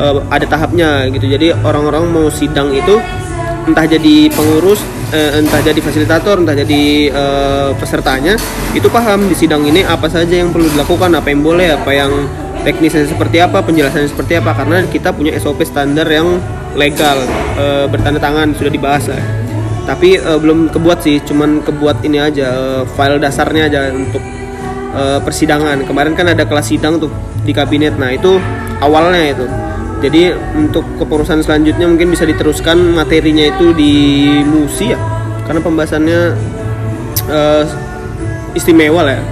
[0.00, 1.28] eh, ada tahapnya gitu.
[1.28, 2.96] Jadi orang-orang mau sidang itu
[3.64, 4.80] entah jadi pengurus
[5.12, 8.36] eh, entah jadi fasilitator entah jadi eh, pesertanya
[8.76, 12.12] itu paham di sidang ini apa saja yang perlu dilakukan apa yang boleh apa yang
[12.64, 16.40] teknisnya seperti apa penjelasannya seperti apa karena kita punya SOP standar yang
[16.74, 17.20] legal
[17.56, 19.22] eh, bertanda tangan sudah dibahas lah.
[19.84, 24.20] Tapi eh, belum kebuat sih cuman kebuat ini aja eh, file dasarnya aja untuk
[24.96, 25.84] eh, persidangan.
[25.84, 27.12] Kemarin kan ada kelas sidang tuh
[27.44, 28.00] di kabinet.
[28.00, 28.40] Nah itu
[28.80, 29.46] awalnya itu
[30.04, 33.92] jadi untuk kepengurusan selanjutnya mungkin bisa diteruskan materinya itu di
[34.44, 35.00] musi ya.
[35.48, 36.20] Karena pembahasannya
[37.32, 37.64] eh,
[38.52, 39.24] istimewa lah ya.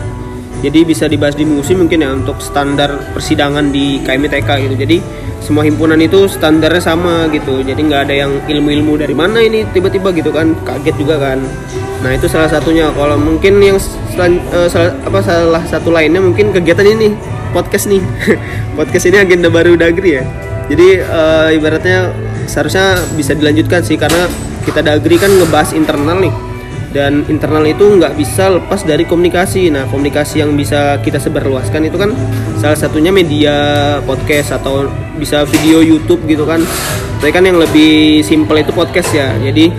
[0.62, 4.76] Jadi bisa dibahas di musi mungkin ya untuk standar persidangan di KMITK gitu.
[4.80, 4.96] Jadi
[5.44, 7.60] semua himpunan itu standarnya sama gitu.
[7.60, 10.56] Jadi nggak ada yang ilmu-ilmu dari mana ini tiba-tiba gitu kan.
[10.64, 11.36] Kaget juga kan.
[12.00, 12.88] Nah itu salah satunya.
[12.96, 13.76] Kalau mungkin yang
[14.16, 17.12] selan- eh, salah, apa salah satu lainnya mungkin kegiatan ini
[17.52, 18.00] podcast nih.
[18.72, 20.24] Podcast ini agenda baru Dagri ya
[20.72, 22.16] jadi eh, ibaratnya
[22.48, 24.24] seharusnya bisa dilanjutkan sih karena
[24.64, 26.32] kita Dagri kan ngebahas internal nih
[26.92, 29.72] dan internal itu nggak bisa lepas dari komunikasi.
[29.72, 32.12] Nah, komunikasi yang bisa kita sebarluaskan itu kan
[32.60, 33.56] salah satunya media
[34.04, 36.60] podcast atau bisa video YouTube gitu kan.
[37.18, 39.32] Tapi kan yang lebih simpel itu podcast ya.
[39.40, 39.72] Jadi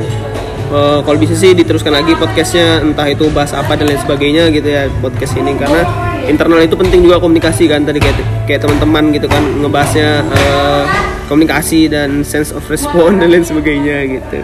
[0.73, 4.67] eh, kalau bisa sih diteruskan lagi podcastnya, entah itu bahas apa dan lain sebagainya gitu
[4.73, 9.27] ya podcast ini karena internal itu penting juga komunikasi kan tadi kayak kayak teman-teman gitu
[9.27, 10.83] kan ngebahasnya eh,
[11.25, 14.39] komunikasi dan sense of response dan lain sebagainya gitu.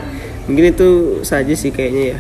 [0.46, 0.90] Mungkin itu
[1.22, 2.20] saja sih kayaknya ya.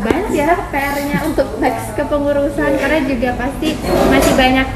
[0.00, 3.74] Banyak ya PR-nya untuk next kepengurusan karena juga pasti
[4.08, 4.66] masih banyak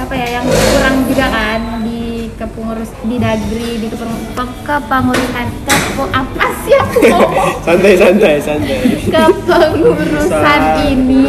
[0.00, 5.46] apa ya yang kurang juga kan di kepengurus di dagri di kepeng- ke- kepengurusan.
[5.66, 7.00] Kepo apa sih aku?
[7.66, 8.78] Santai santai santai.
[9.04, 11.28] Kepengurusan ini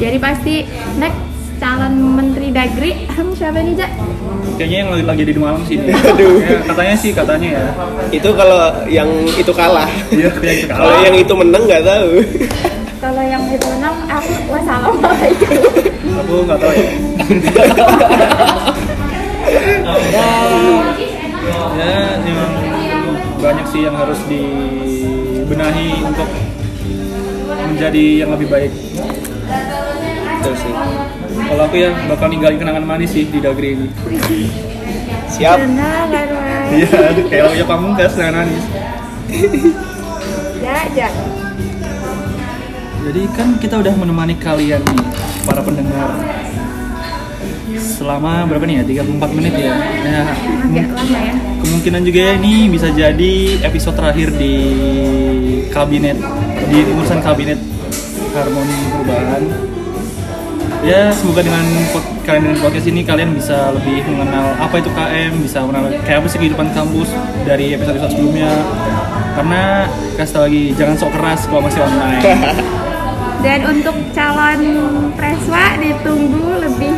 [0.00, 0.64] jadi pasti
[0.96, 1.20] next
[1.60, 3.90] calon menteri dagri hmm, siapa nih Jak?
[4.56, 5.76] Kayaknya yang lagi, lagi di malam sih.
[6.12, 6.40] Aduh.
[6.40, 7.64] Ya, katanya sih katanya ya.
[8.08, 11.04] itu kalau yang itu kalah Iya, yang itu kalau kalah.
[11.04, 12.10] yang itu menang nggak tahu
[13.00, 15.56] kalau yang itu enam aku wassalamualaikum
[16.20, 16.90] Aku nggak tahu ya.
[21.76, 22.50] ya, memang
[23.40, 26.28] banyak sih yang harus dibenahi untuk
[27.70, 28.72] menjadi yang lebih baik.
[30.50, 30.74] Itu sih.
[31.46, 33.86] Kalau aku ya bakal ninggalin kenangan manis sih di Dagri ini.
[35.30, 35.62] siap
[36.74, 36.90] Iya,
[37.30, 38.64] kayak lagunya pamungkas kenangan manis.
[40.58, 41.08] Ya, ya.
[43.06, 44.98] Jadi kan kita udah menemani kalian nih,
[45.46, 46.18] para pendengar
[47.78, 49.06] selama berapa nih ya?
[49.06, 49.72] 34 menit ya.
[49.78, 51.34] Nah, Agak lama ya.
[51.62, 54.54] kemungkinan juga ya ini bisa jadi episode terakhir di
[55.70, 56.18] kabinet
[56.66, 57.62] di urusan kabinet
[58.34, 59.69] harmoni perubahan.
[60.80, 61.60] Ya semoga dengan
[62.24, 66.26] kalian dengan podcast ini kalian bisa lebih mengenal apa itu KM, bisa mengenal kayak apa
[66.32, 67.12] sih kehidupan kampus
[67.44, 68.48] dari episode-episode sebelumnya.
[69.36, 69.84] Karena
[70.16, 72.22] kasih tau lagi jangan sok keras kalau masih online.
[73.44, 74.60] Dan untuk calon
[75.16, 76.92] preswa ditunggu lebih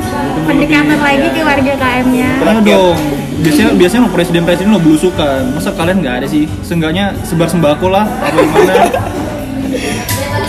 [0.47, 2.31] pendekatan lagi ke warga KM-nya.
[2.43, 2.99] Karena dong,
[3.47, 5.55] biasanya biasanya lo presiden presiden lo belusukan.
[5.55, 6.51] Masa kalian nggak ada sih?
[6.67, 8.75] Seenggaknya sebar sembako lah, apa gimana?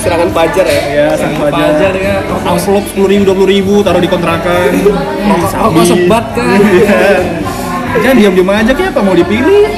[0.03, 0.81] Serangan pajar ya.
[0.83, 1.93] ya, sang Pajar pajar.
[1.95, 2.15] ya.
[2.43, 4.69] Amplop sepuluh ribu, dua puluh ribu, taruh di kontrakan.
[5.53, 6.59] Rokok sebat kan.
[6.59, 7.11] Iya.
[7.93, 9.69] Jangan diam-diam aja kayak apa mau dipilih.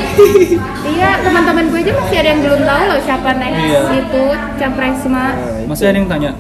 [0.85, 3.81] Iya, teman-teman gue aja masih ada yang belum tahu loh siapa next Iya.
[3.93, 4.23] itu
[4.55, 5.25] capresma.
[5.67, 6.31] Masih ada yang tanya.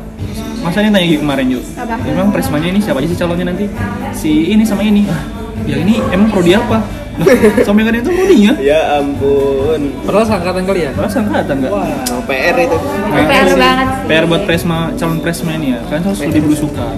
[0.63, 1.63] Masa ada yang tanya gitu kemarin yuk.
[1.77, 1.95] Apa?
[2.01, 3.69] Emang presmanya ini siapa aja sih calonnya nanti?
[4.11, 5.05] Si ini sama ini.
[5.05, 5.21] Ah,
[5.63, 6.83] ya ini emang prodi apa?
[7.15, 7.31] Lah,
[7.63, 8.51] sama yang ada itu prodinya.
[8.59, 9.81] Ya ampun.
[10.03, 10.91] Padahal seangkatan kalian.
[10.99, 11.71] Masa angkatan enggak?
[11.71, 12.75] Oh, PR itu.
[12.75, 13.55] Nah, PR sih.
[13.55, 14.03] banget sih.
[14.11, 15.79] PR buat presma calon presma ini ya.
[15.87, 16.95] Kalian harus lebih belusukan.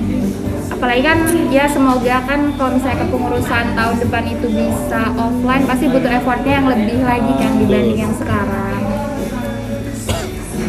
[0.74, 1.20] Apalagi kan
[1.54, 6.68] ya semoga kan kalau misalnya kepengurusan tahun depan itu bisa offline pasti butuh effortnya yang
[6.70, 8.82] lebih lagi kan dibanding yang sekarang.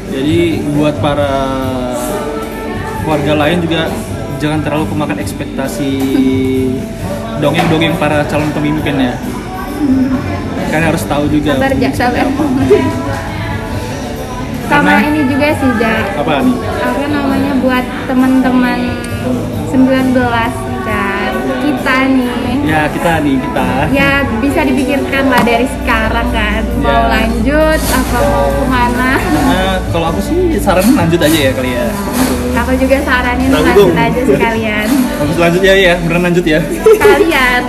[0.09, 1.33] Jadi buat para
[3.05, 3.89] warga lain juga
[4.39, 5.91] jangan terlalu kemakan ekspektasi
[7.39, 9.15] dongeng-dongeng para calon pemimpin ya.
[10.69, 11.55] Kan harus tahu juga.
[11.55, 12.27] Sabar jak sabar.
[14.69, 16.05] Sama Karena- ini juga sih Jak.
[16.19, 16.57] Apa nih?
[16.79, 18.79] apa namanya buat teman-teman
[19.67, 23.69] 19 nih kan kita nih Ya kita nih kita.
[23.89, 27.01] ya bisa dipikirkan lah dari sekarang kan mau Ya.
[27.09, 29.11] lanjut apa mau ke mana
[29.49, 31.89] Nah, kalau aku sih saran lanjut aja ya kali ya.
[32.65, 34.87] Aku juga saranin lanjut aja sekalian
[35.39, 36.61] lanjut ya ya, beneran lanjut ya.
[36.67, 37.61] sekalian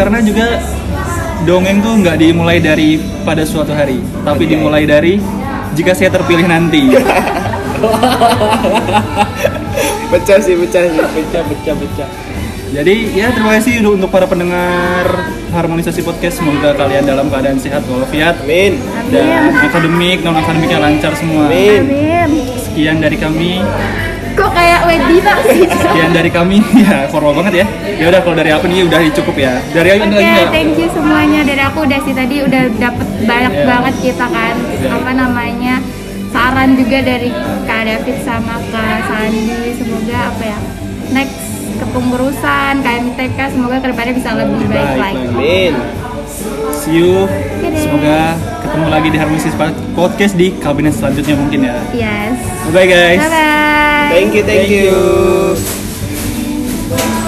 [0.00, 0.56] Karena juga
[1.44, 5.20] dongeng tuh nggak dimulai dari pada suatu hari, tapi dimulai dari
[5.76, 6.88] jika saya terpilih nanti.
[10.10, 10.98] Pecah sih, pecah sih.
[10.98, 12.08] Pecah, pecah, pecah.
[12.70, 15.04] Jadi ya terima kasih untuk, untuk para pendengar
[15.52, 16.40] harmonisasi podcast.
[16.40, 18.80] Semoga kalian dalam keadaan sehat walafiat Amin.
[19.12, 21.44] dan akademik non akademiknya lancar semua.
[21.44, 21.92] Amin.
[22.24, 23.58] amin Sekian dari kami.
[24.30, 26.62] kok kayak webinar sih Sekian dari kami.
[26.80, 27.66] Ya formal banget ya.
[27.98, 29.58] Ya udah kalau dari aku nih udah cukup ya.
[29.68, 30.50] Dari Ayu ada Oke, lagi nggak?
[30.50, 33.66] thank you semuanya dari aku udah sih tadi udah dapet banyak Yeah.
[33.66, 34.96] banget kita kan Yeah.
[34.96, 35.74] apa namanya
[36.30, 37.28] saran juga dari
[37.66, 39.44] Kak David sama Kak Sandi
[39.74, 40.58] semoga apa ya
[41.10, 41.38] next
[41.76, 45.16] kepengurusan KMTK semoga ke depannya bisa lebih baik, baik lagi.
[45.18, 45.26] lagi.
[45.28, 45.72] Amin.
[46.72, 47.26] See you
[47.90, 49.50] semoga ketemu lagi di Harmonis
[49.98, 51.74] Podcast di kabinet selanjutnya mungkin ya.
[51.90, 52.38] Yes.
[52.70, 53.18] Bye guys.
[53.18, 54.14] Bye bye.
[54.14, 54.94] Thank you, thank, thank you.
[56.94, 57.18] you.